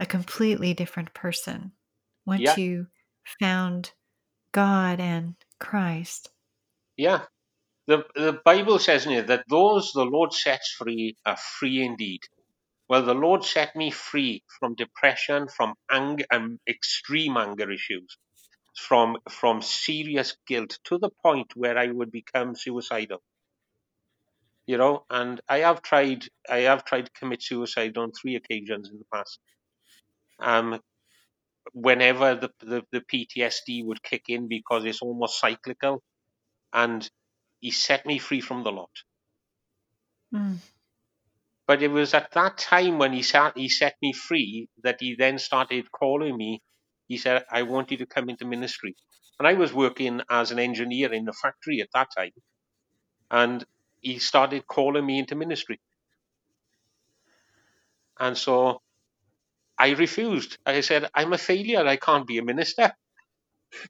[0.00, 1.70] a completely different person
[2.26, 2.56] once Yeah.
[2.56, 2.88] you
[3.38, 3.92] found
[4.50, 6.30] God and Christ.
[6.96, 7.26] Yeah.
[7.86, 12.22] The the Bible says in it that those the Lord sets free are free indeed.
[12.88, 18.18] Well, the Lord set me free from depression, from anger and um, extreme anger issues,
[18.76, 23.22] from from serious guilt to the point where I would become suicidal.
[24.66, 28.90] You know, and I have tried I have tried to commit suicide on three occasions
[28.90, 29.38] in the past.
[30.40, 30.80] Um
[31.72, 36.02] whenever the, the, the PTSD would kick in because it's almost cyclical
[36.72, 37.08] and
[37.60, 38.90] he set me free from the lot.
[40.32, 40.56] Mm.
[41.66, 45.16] But it was at that time when he sat, he set me free that he
[45.16, 46.62] then started calling me.
[47.12, 48.96] He said, "I want you to come into ministry."
[49.38, 52.32] And I was working as an engineer in the factory at that time,
[53.30, 53.64] and
[54.00, 55.80] he started calling me into ministry.
[58.18, 58.82] And so
[59.78, 60.58] I refused.
[60.66, 61.86] I said, "I'm a failure.
[61.86, 62.92] I can't be a minister."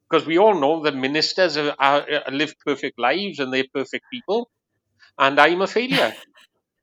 [0.09, 4.05] Because we all know that ministers are, are, uh, live perfect lives and they're perfect
[4.11, 4.49] people,
[5.17, 6.15] and I'm a failure.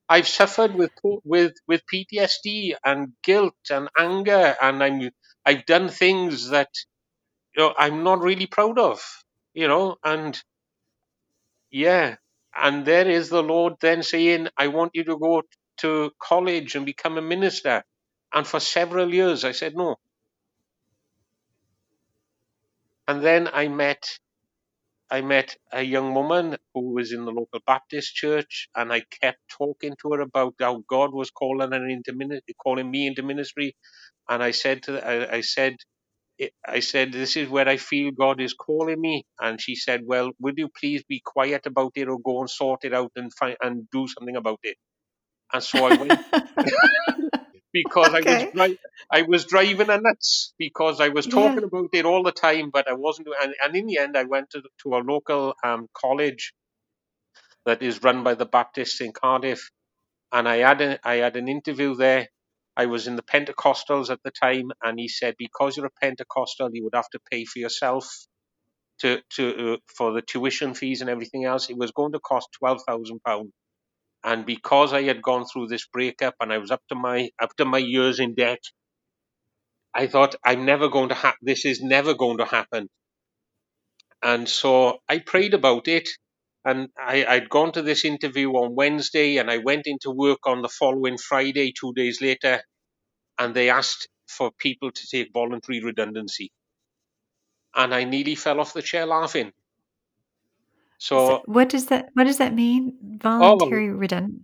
[0.09, 0.93] I've suffered with
[1.25, 5.11] with with PTSD and guilt and anger, and I'm
[5.51, 6.71] I've done things that
[7.57, 9.03] you know I'm not really proud of,
[9.55, 10.41] you know, and
[11.73, 12.17] yeah,
[12.57, 15.43] and there is the Lord then saying, I want you to go
[15.79, 17.85] to college and become a minister,
[18.35, 19.97] and for several years I said no,
[23.09, 24.09] and then I met
[25.11, 29.41] I met a young woman who was in the local Baptist church, and I kept
[29.49, 33.77] talking to her about how God was calling her into ministry, calling me into ministry.
[34.31, 35.77] And I said to, I, I said,
[36.67, 39.25] I said, this is where I feel God is calling me.
[39.41, 42.85] And she said, well, would you please be quiet about it or go and sort
[42.85, 44.77] it out and find and do something about it?
[45.53, 46.15] And so I went
[47.75, 48.79] because I was dri-
[49.13, 51.29] I was driving her nuts because I was Yeah.
[51.29, 53.29] talking about it all the time, but I wasn't.
[53.43, 56.55] And, and in the end, I went to to a local um, college
[57.67, 59.71] that is run by the Baptists in Cardiff,
[60.33, 62.29] and I had a, I had an interview there.
[62.83, 66.71] I was in the Pentecostals at the time, and he said because you're a Pentecostal,
[66.73, 68.07] you would have to pay for yourself
[69.01, 71.71] to to uh, for the tuition fees and everything else.
[71.71, 73.53] It was going to cost twelve thousand pounds.
[74.25, 77.57] And because I had gone through this breakup and I was up to my up
[77.59, 78.63] to my ears in debt,
[79.95, 82.89] I thought I'm never going to ha- this is never going to happen.
[84.23, 86.09] And so I prayed about it
[86.65, 90.63] and I, I'd gone to this interview on Wednesday and I went into work on
[90.63, 92.63] the following Friday, two days later,
[93.41, 96.53] and they asked for people to take voluntary redundancy.
[97.77, 99.53] And I nearly fell off the chair laughing.
[101.19, 102.99] So So, what does that what does that mean?
[103.41, 104.43] oh, Voluntary redundant.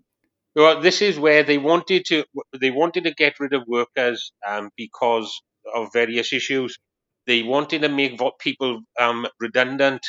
[0.54, 2.24] Well, this is where they wanted to
[2.60, 5.32] they wanted to get rid of workers um, because
[5.74, 6.78] of various issues.
[7.26, 10.02] They wanted to make vo- people um, redundant.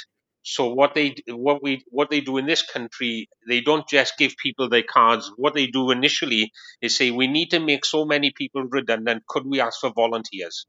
[0.47, 4.37] So what they what we what they do in this country, they don't just give
[4.37, 5.31] people their cards.
[5.37, 9.25] What they do initially is say we need to make so many people redundant.
[9.27, 10.67] Could we ask for volunteers?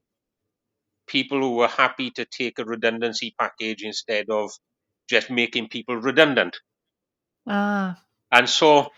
[1.06, 4.50] People who are happy to take a redundancy package instead of
[5.08, 6.56] just making people redundant.
[7.46, 8.04] Ah.
[8.32, 8.90] And so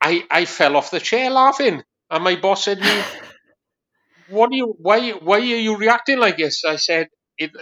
[0.00, 1.82] I, I fell off the chair laughing.
[2.10, 3.04] And my boss said me,
[4.26, 4.74] "What are you?
[4.78, 5.10] Why?
[5.12, 7.08] Why are you reacting like this?" I said,
[7.38, 7.52] it,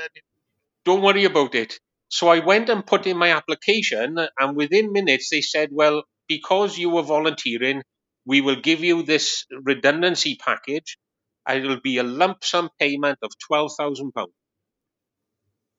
[0.84, 5.30] "Don't worry about it." So I went and put in my application, and within minutes
[5.30, 7.82] they said, "Well, because you were volunteering,
[8.26, 10.98] we will give you this redundancy package.
[11.46, 14.34] and It'll be a lump sum payment of twelve thousand pounds."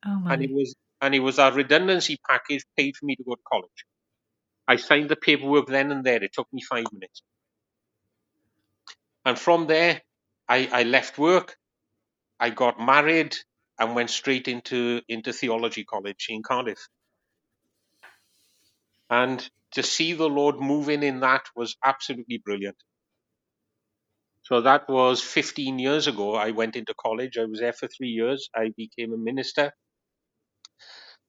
[0.06, 3.36] Oh And it was and it was our redundancy package paid for me to go
[3.36, 3.86] to college.
[4.68, 6.24] I signed the paperwork then and there.
[6.24, 7.24] It took me five minutes.
[9.26, 10.02] And from there,
[10.50, 11.58] I, I left work.
[12.40, 13.36] I got married
[13.80, 16.80] and went straight into into theology college in Cardiff.
[19.10, 22.78] And to see the Lord moving in that was absolutely brilliant.
[24.44, 26.36] So that was 15 years ago.
[26.36, 27.38] I went into college.
[27.38, 28.50] I was there for three years.
[28.56, 29.72] I became a minister.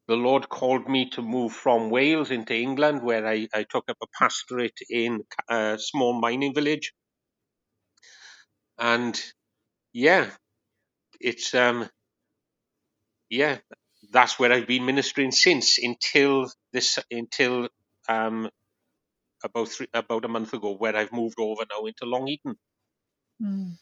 [0.08, 3.96] the Lord called me to move from Wales into England, where I, I took up
[4.02, 6.92] a pastorate in a small mining village.
[8.78, 9.20] And
[9.92, 10.30] yeah,
[11.20, 11.88] it's um,
[13.30, 13.58] yeah,
[14.10, 17.68] that's where I've been ministering since until this until
[18.08, 18.50] um
[19.42, 22.56] about three, about a month ago, where I've moved over now into Long Eaton.
[23.42, 23.78] Mm.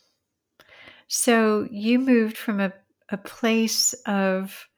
[1.08, 2.72] So you moved from a,
[3.08, 4.68] a place of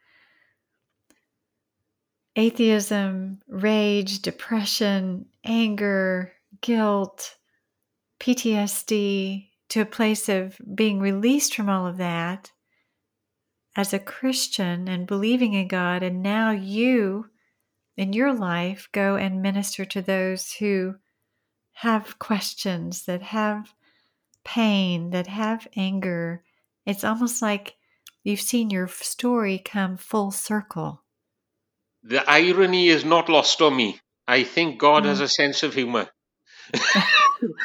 [2.37, 7.37] atheism, rage, depression, anger, guilt,
[8.21, 12.53] PTSD to a place of being released from all of that
[13.77, 16.03] as a Christian and believing in God.
[16.03, 17.27] And now you,
[17.97, 20.97] in your life, go and minister to those who
[21.73, 23.73] have questions, that have
[24.45, 26.43] pain, that have anger.
[26.85, 27.77] It's almost like
[28.25, 31.03] you've seen your story come full circle.
[32.03, 34.01] The irony is not lost on me.
[34.27, 35.25] I think God has Mm.
[35.25, 36.09] a sense of humor.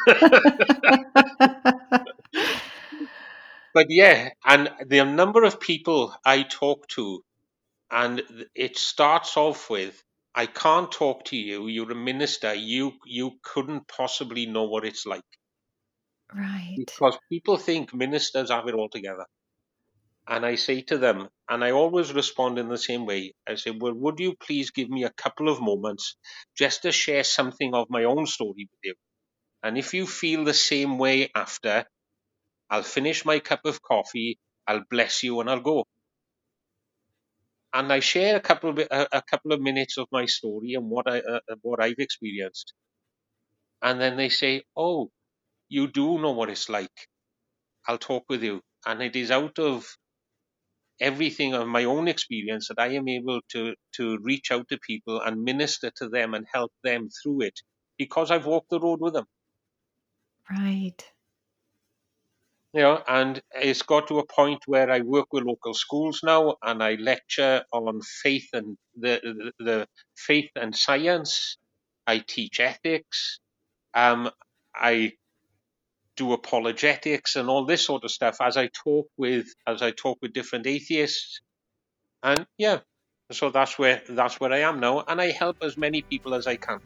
[3.75, 7.23] But yeah, and the number of people I talk to,
[7.91, 10.03] and it starts off with,
[10.35, 11.67] "I can't talk to you.
[11.67, 12.53] You're a minister.
[12.55, 15.25] You you couldn't possibly know what it's like."
[16.35, 16.85] right.
[16.87, 19.25] because people think ministers have it all together.
[20.27, 23.71] And I say to them, and I always respond in the same way I say,
[23.71, 26.15] Well, would you please give me a couple of moments
[26.55, 28.93] just to share something of my own story with you?
[29.63, 31.85] And if you feel the same way after,
[32.69, 35.85] I'll finish my cup of coffee, I'll bless you, and I'll go.
[37.73, 40.89] And I share a couple of a, a couple of minutes of my story and
[40.89, 42.73] what I uh, what I've experienced,
[43.81, 45.13] and then they say, "Oh,
[45.69, 47.09] you do know what it's like.
[47.87, 49.97] I'll talk with you." And it is out of
[50.99, 55.21] everything of my own experience that I am able to to reach out to people
[55.21, 57.61] and minister to them and help them through it
[57.97, 59.27] because I've walked the road with them.
[60.49, 61.13] Right.
[62.75, 66.57] You know, and it's got to a point where I work with local schools now
[66.61, 71.57] and I lecture on faith and the the, the faith and science.
[72.05, 73.39] I teach ethics.
[73.93, 74.29] Um,
[74.75, 75.13] I
[76.17, 80.17] do apologetics and all this sort of stuff as I talk with as I talk
[80.21, 81.41] with different atheists
[82.23, 82.79] and yeah
[83.31, 86.47] so that's where that's where I am now and I help as many people as
[86.47, 86.79] I can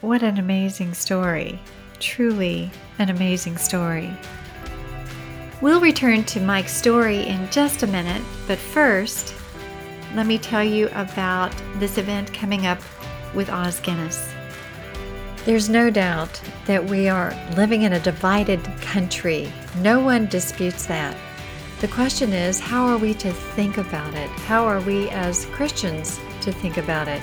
[0.00, 1.58] What an amazing story.
[1.98, 4.10] Truly an amazing story.
[5.62, 9.34] We'll return to Mike's story in just a minute, but first,
[10.14, 12.78] let me tell you about this event coming up
[13.34, 14.34] with Os Guinness.
[15.46, 19.50] There's no doubt that we are living in a divided country.
[19.78, 21.16] No one disputes that.
[21.80, 24.28] The question is, how are we to think about it?
[24.28, 27.22] How are we as Christians to think about it?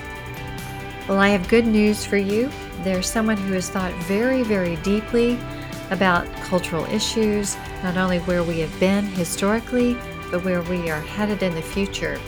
[1.08, 2.50] Well, I have good news for you.
[2.82, 5.38] There's someone who has thought very, very deeply
[5.90, 9.96] about cultural issues, not only where we have been historically,
[10.30, 12.20] but where we are headed in the future.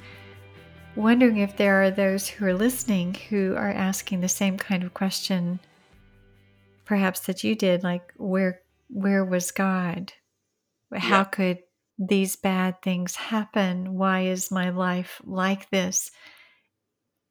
[0.95, 4.93] wondering if there are those who are listening who are asking the same kind of
[4.93, 5.59] question
[6.85, 10.11] perhaps that you did like where where was god?
[10.93, 11.23] How Yeah.
[11.23, 11.59] could
[11.97, 13.93] these bad things happen?
[13.93, 16.11] Why is my life like this?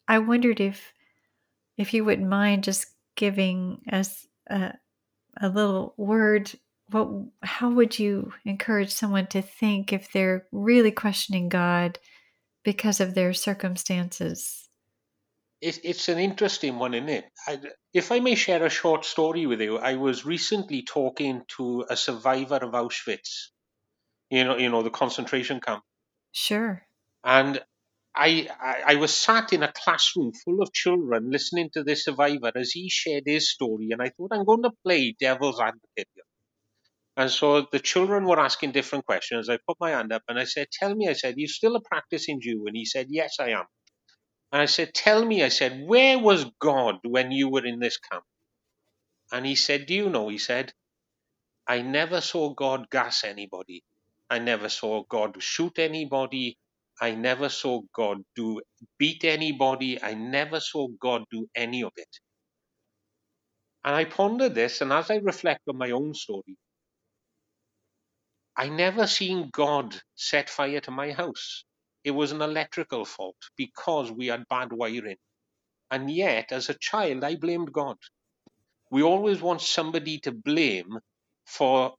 [0.08, 0.92] I wondered if
[1.76, 2.86] if you wouldn't mind just
[3.16, 4.74] giving us a,
[5.40, 6.52] a little word
[6.90, 7.08] what
[7.42, 11.98] how would you encourage someone to think if they're really questioning god
[12.64, 14.68] because of their circumstances.
[15.60, 17.24] It, it's an interesting one isn't it?
[17.46, 17.60] I,
[17.92, 21.96] if I may share a short story with you I was recently talking to a
[21.96, 23.50] survivor of Auschwitz
[24.30, 25.82] you know you know the concentration camp.
[26.32, 26.82] Sure.
[27.24, 27.60] And
[28.14, 32.50] I, I, I was sat in a classroom full of children listening to this survivor
[32.54, 36.08] as he shared his story, and I thought I'm going to play devil's advocate.
[37.20, 39.50] And so the children were asking different questions.
[39.50, 41.82] I put my hand up and I said, "Tell me," I said, "you still a
[41.82, 43.60] practicing Jew?" And he said, "Yes, I am."
[44.52, 47.98] And I said, Tell me, I said, where was God when you were in this
[47.98, 48.24] camp?
[49.32, 50.28] And he said, Do you know?
[50.28, 50.72] He said,
[51.68, 53.84] I never saw God gas anybody.
[54.30, 56.58] I never saw God shoot anybody.
[57.00, 58.60] I never saw God do
[58.98, 60.02] beat anybody.
[60.02, 62.08] I never saw God do any of it.
[63.84, 66.56] And I pondered this, and as I reflect on my own story,
[68.56, 71.64] I never seen God set fire to my house.
[72.04, 75.18] It was an electrical fault because we had bad wiring.
[75.90, 77.98] And yet, as a child, I blamed God.
[78.90, 80.98] We always want somebody to blame
[81.46, 81.94] for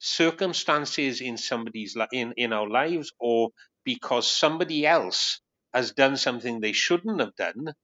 [0.00, 3.50] circumstances in somebody's in, in our lives or
[3.84, 5.40] because somebody else
[5.74, 7.74] has done something they shouldn't have done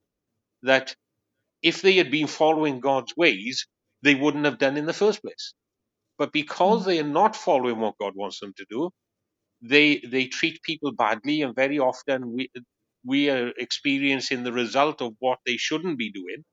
[0.62, 0.94] that
[1.62, 3.66] if they had been following God's ways,
[4.02, 5.54] they wouldn't have done in the first place.
[6.18, 6.86] But because mm.
[6.86, 8.90] they are not following what God wants them to do,
[9.62, 12.50] they they treat people badly, and very often we
[13.04, 16.44] we are experiencing the result of what they shouldn't be doing.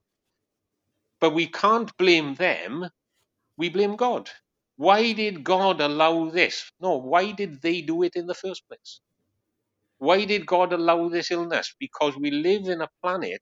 [1.21, 2.89] But we can't blame them;
[3.57, 4.29] we blame God.
[4.77, 6.71] Why did God allow this?
[6.81, 9.01] No, why did they do it in the first place?
[9.99, 11.75] Why did God allow this illness?
[11.79, 13.41] Because we live in a planet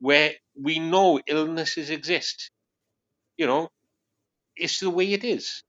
[0.00, 2.50] where we know illnesses exist.
[3.36, 3.70] You know,
[4.56, 5.62] it's the way it is.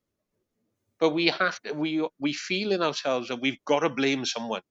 [1.00, 4.62] But we have to, we we feel in ourselves that we've got to blame someone.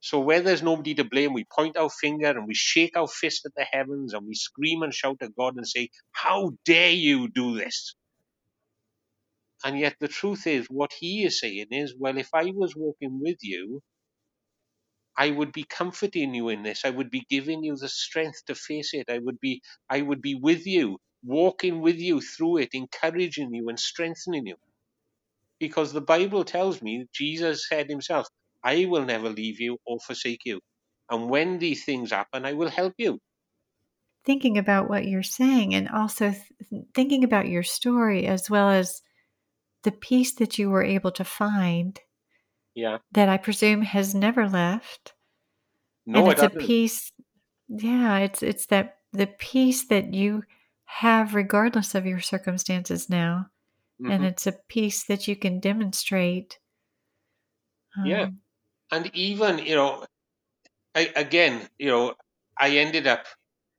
[0.00, 3.46] So where there's nobody to blame, we point our finger and we shake our fist
[3.46, 7.28] at the heavens and we scream and shout at God and say, How dare you
[7.28, 7.96] do this?
[9.64, 13.20] And yet the truth is, what he is saying is, well, if I was walking
[13.20, 13.82] with you,
[15.16, 16.84] I would be comforting you in this.
[16.84, 19.10] I would be giving you the strength to face it.
[19.10, 23.68] I would be, I would be with you, walking with you through it, encouraging you
[23.68, 24.56] and strengthening you.
[25.60, 28.26] Because the Bible tells me, Jesus said himself,
[28.64, 30.62] I will never leave you or forsake you.
[31.10, 33.20] And when these things happen, I will help you.
[34.24, 39.00] Thinking about what you're saying and also th- thinking about your story as well as
[39.84, 42.00] the peace that you were able to find
[42.74, 42.98] Yeah.
[43.12, 45.14] that I presume has never left.
[46.06, 46.50] No, and it it's a doesn't.
[46.50, 47.12] peace
[47.68, 50.44] yeah, it's it's that the peace that you
[50.86, 53.50] have regardless of your circumstances now.
[54.08, 54.26] And Mhm.
[54.26, 56.60] it's a peace that you can demonstrate.
[58.02, 58.26] Yeah.
[58.26, 58.42] Um,
[58.92, 60.06] And even, you know,
[60.94, 62.16] I, again, you know,
[62.58, 63.26] I ended up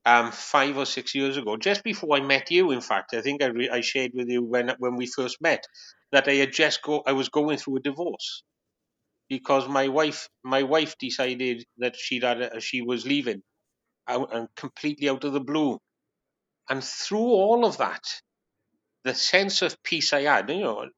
[0.05, 2.71] um, five or six years ago, just before I met you.
[2.71, 5.65] In fact, I think I, re- I shared with you when when we first met
[6.11, 8.43] that I had just go I was going through a divorce
[9.29, 13.43] because my wife my wife decided that she had a, she was leaving
[14.07, 15.79] out and completely out of the blue,
[16.69, 18.03] and through all of that,
[19.03, 20.89] the sense of peace I had, you know,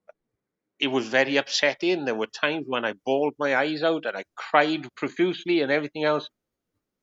[0.80, 2.04] it was very upsetting.
[2.04, 6.04] There were times when I bawled my eyes out and I cried profusely and everything
[6.04, 6.28] else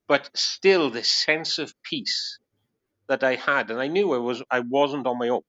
[0.08, 2.40] but still this sense of peace
[3.10, 5.42] that I had, and I knew I was I wasn't on my own,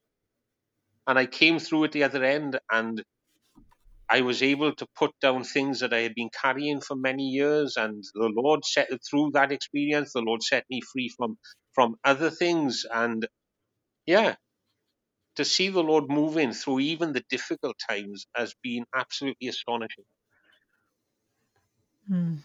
[1.06, 3.02] and I came through at the other end, and
[4.10, 7.76] I was able to put down things that I had been carrying for many years,
[7.76, 10.12] and the Lord set through that experience.
[10.12, 11.38] The Lord set me free from
[11.78, 13.28] from other things, and
[14.06, 14.36] yeah,
[15.36, 20.04] to see the Lord moving through even the difficult times has been absolutely astonishing.
[22.08, 22.38] hmm.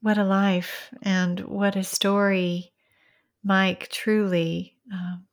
[0.00, 2.74] What a life and what a story,
[3.44, 3.88] Mike.
[3.90, 5.28] Truly, um,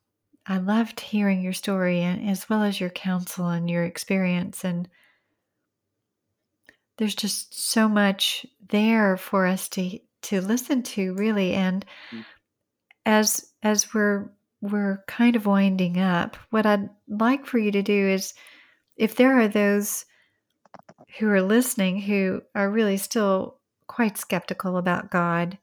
[0.46, 4.66] I loved hearing your story and as well as your counsel and your experience.
[4.66, 4.90] And
[6.98, 11.54] there's just so much there for us to to listen to, really.
[11.54, 12.26] And Mm.
[13.06, 14.30] as as we're
[14.62, 18.34] we're kind of winding up, what I'd like for you to do is,
[18.98, 20.06] if there are those
[21.18, 23.58] who are listening who are really still
[23.88, 25.58] quite skeptical about God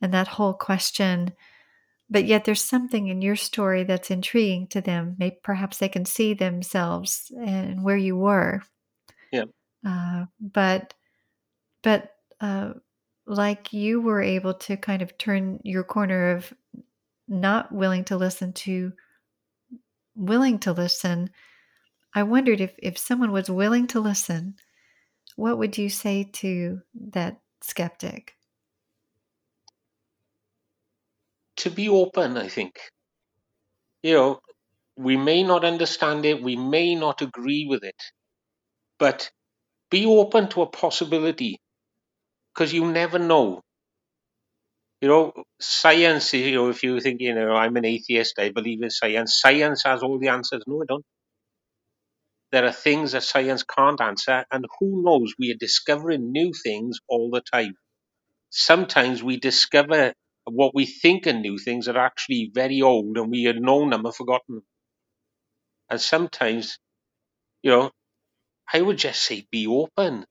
[0.00, 1.32] and that whole question
[2.12, 5.16] but yet there's something in your story that's intriguing to them.
[5.18, 8.62] Maybe perhaps they can see themselves and where you were.
[9.32, 9.44] Yeah.
[9.84, 10.92] Uh, but
[11.82, 12.74] but uh,
[13.26, 16.52] like you were able to kind of turn your corner of
[17.28, 18.92] not willing to listen to
[20.14, 21.30] willing to listen.
[22.14, 24.56] I wondered if if someone was willing to listen,
[25.36, 28.34] what would you say to that skeptic?
[31.58, 32.78] To be open, I think.
[34.02, 34.40] You know,
[34.96, 38.02] we may not understand it, we may not agree with it,
[38.98, 39.30] but
[39.90, 41.61] be open to a possibility
[42.54, 43.62] because you never know.
[45.02, 48.82] You know, science, you know, if you think, you know, I'm an atheist, I believe
[48.82, 50.62] in science, science has all the answers.
[50.66, 51.04] No, I don't.
[52.52, 57.00] There are things that science can't answer, and who knows, we are discovering new things
[57.08, 57.74] all the time.
[58.50, 63.44] sometimes we discover what we think are new things are actually very old and we
[63.44, 64.66] had known them and forgotten them.
[65.90, 66.76] And sometimes,
[67.62, 67.92] you know,
[68.72, 70.26] I would just say be open.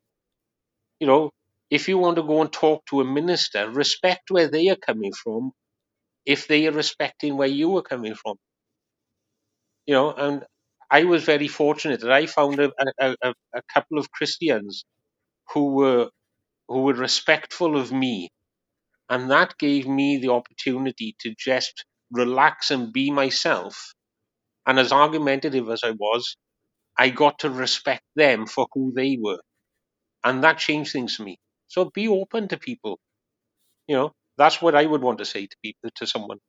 [1.01, 1.31] You know,
[1.71, 5.13] if you want to go and talk to a minister, respect where they are coming
[5.13, 5.53] from
[6.25, 8.37] if they are respecting where you are coming from.
[9.87, 10.45] You know, and
[10.91, 14.85] I was very fortunate that I found a, a, a, couple of Christians
[15.53, 16.09] who were
[16.67, 18.29] who were respectful of me
[19.11, 23.93] and that gave me the opportunity to just relax and be myself.
[24.65, 26.37] And as argumentative as I was,
[26.97, 29.41] I got to respect them for who they were.
[30.23, 31.39] And that changed things for me.
[31.71, 32.99] So be open to people.
[33.87, 36.39] You know, that's what I would want to say to people, to someone.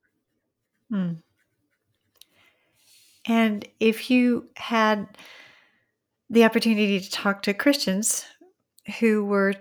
[0.91, 1.13] Hmm.
[3.29, 5.07] And if you had
[6.29, 8.25] the opportunity to talk to Christians
[8.99, 9.55] who were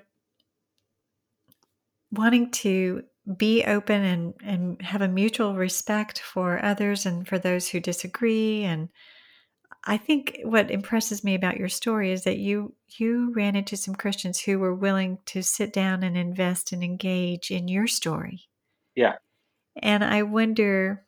[2.12, 3.04] wanting to
[3.38, 8.64] be open and, and have a mutual respect for others and for those who disagree
[8.64, 8.90] and
[9.84, 13.96] I think what impresses me about your story is that you you ran into some
[13.96, 18.44] Christians who were willing to sit down and invest and engage in your story.
[18.96, 19.16] Yeah.
[19.76, 21.04] And I wonder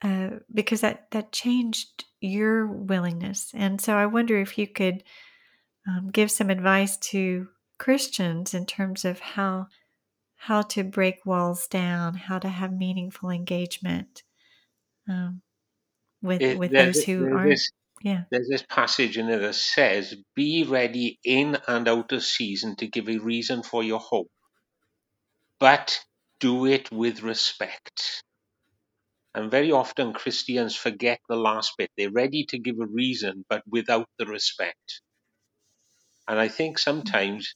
[0.00, 5.02] uh, because that that changed your willingness, and so I wonder if you could
[5.86, 7.48] um, give some advice to
[7.78, 9.66] Christians in terms of how
[10.36, 14.22] how to break walls down, how to have meaningful engagement
[15.08, 15.42] um,
[16.22, 17.50] with it, with those who aren't.
[17.50, 17.70] This,
[18.02, 18.24] yeah.
[18.30, 22.86] There's this passage in it that says, "Be ready in and out of season to
[22.86, 24.30] give a reason for your hope,
[25.60, 26.04] but
[26.40, 28.24] do it with respect."
[29.34, 31.90] And very often Christians forget the last bit.
[31.96, 35.00] They're ready to give a reason, but without the respect.
[36.28, 37.54] And I think sometimes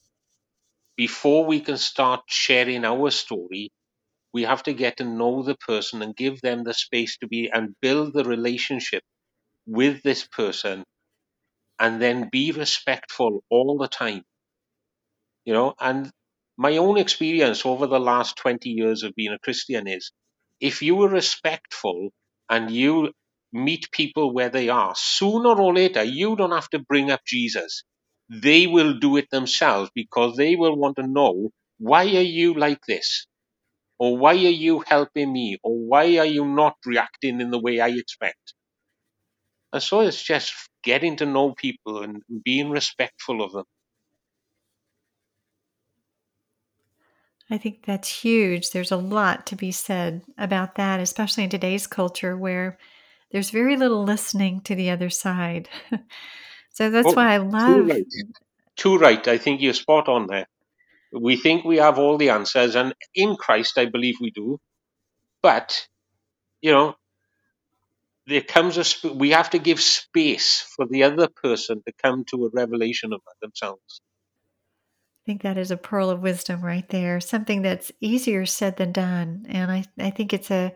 [0.95, 3.71] before we can start sharing our story,
[4.33, 7.49] we have to get to know the person and give them the space to be
[7.53, 9.03] and build the relationship
[9.67, 10.83] with this person
[11.79, 14.23] and then be respectful all the time.
[15.45, 16.11] You know, and
[16.57, 20.11] my own experience over the last 20 years of being a Christian is
[20.59, 22.09] if you are respectful
[22.49, 23.13] and you
[23.53, 27.83] meet people where they are, sooner or later, you don't have to bring up Jesus
[28.29, 32.81] they will do it themselves because they will want to know why are you like
[32.87, 33.27] this?
[34.03, 35.59] Or why are you helping me?
[35.63, 38.53] Or why are you not reacting in the way I expect?
[39.71, 43.63] And so it's just getting to know people and being respectful of them.
[47.49, 48.71] I think that's huge.
[48.71, 52.77] There's a lot to be said about that, especially in today's culture where
[53.31, 55.69] there's very little listening to the other side.
[56.75, 57.87] So that's oh, why I love.
[57.87, 58.05] Too right.
[58.75, 59.27] too right.
[59.27, 60.47] I think you're spot on there.
[61.13, 64.59] We think we have all the answers, and in Christ, I believe we do.
[65.41, 65.87] But,
[66.61, 66.95] you know,
[68.25, 72.23] there comes a sp- we have to give space for the other person to come
[72.31, 74.01] to a revelation of themselves.
[75.23, 77.19] I think that is a pearl of wisdom right there.
[77.19, 80.73] Something that's easier said than done, and I I think it's a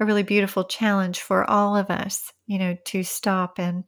[0.00, 3.84] a really beautiful challenge for all of us, you know, to stop and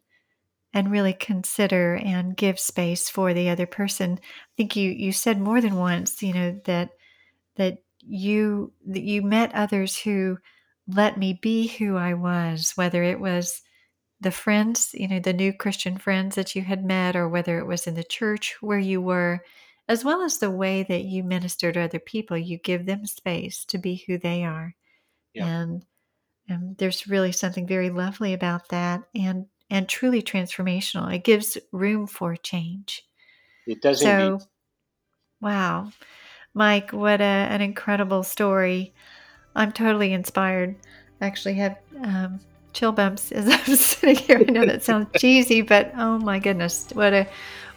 [0.73, 4.18] and really consider and give space for the other person.
[4.23, 6.91] I think you you said more than once, you know, that
[7.57, 10.39] that you that you met others who
[10.87, 13.62] let me be who I was, whether it was
[14.21, 17.66] the friends, you know, the new Christian friends that you had met, or whether it
[17.66, 19.41] was in the church where you were,
[19.89, 22.37] as well as the way that you minister to other people.
[22.37, 24.75] You give them space to be who they are.
[25.33, 25.47] Yeah.
[25.47, 25.85] And,
[26.49, 29.03] and there's really something very lovely about that.
[29.14, 31.14] And and truly transformational.
[31.14, 33.05] It gives room for change.
[33.66, 34.01] It does.
[34.01, 34.47] So, indeed.
[35.41, 35.91] wow,
[36.55, 38.93] Mike, what a, an incredible story!
[39.55, 40.77] I'm totally inspired.
[41.21, 42.41] I actually have um,
[42.73, 44.39] chill bumps as I'm sitting here.
[44.47, 47.27] I know that sounds cheesy, but oh my goodness, what a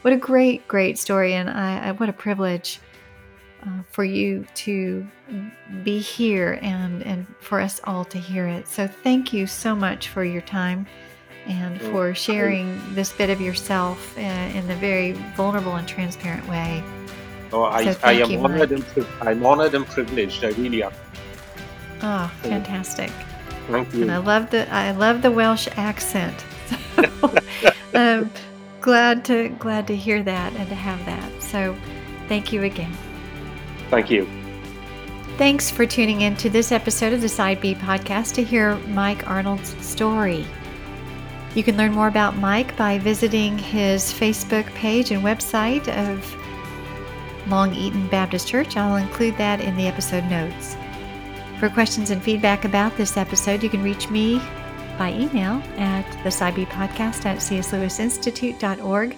[0.01, 2.79] what a great, great story, and I, I what a privilege.
[3.65, 5.07] Uh, for you to
[5.85, 8.67] be here and and for us all to hear it.
[8.67, 10.85] So thank you so much for your time
[11.47, 16.83] and for sharing this bit of yourself in, uh, a very vulnerable and transparent way.
[17.51, 18.85] Oh, I, so I am you, honored and
[19.21, 20.43] I'm honored and privileged.
[20.43, 20.91] I really am.
[22.01, 23.11] Oh, fantastic!
[23.67, 24.01] Thank you.
[24.01, 26.45] And I love the I love the Welsh accent.
[27.93, 28.31] um,
[28.81, 31.43] glad to glad to hear that and to have that.
[31.43, 31.75] So,
[32.27, 32.91] thank you again.
[33.89, 34.27] Thank you.
[35.37, 39.27] Thanks for tuning in to this episode of the Side B podcast to hear Mike
[39.27, 40.45] Arnold's story.
[41.55, 46.35] You can learn more about Mike by visiting his Facebook page and website of
[47.47, 48.75] Long Eaton Baptist Church.
[48.75, 50.75] I'll include that in the episode notes.
[51.59, 54.41] For questions and feedback about this episode, you can reach me
[54.97, 59.17] by email at the Podcast at cslewisinstitute.org.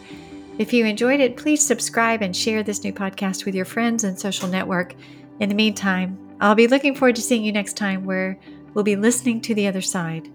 [0.57, 4.19] If you enjoyed it, please subscribe and share this new podcast with your friends and
[4.19, 4.93] social network.
[5.39, 8.37] In the meantime, I'll be looking forward to seeing you next time where
[8.73, 10.29] we'll be listening to the other side.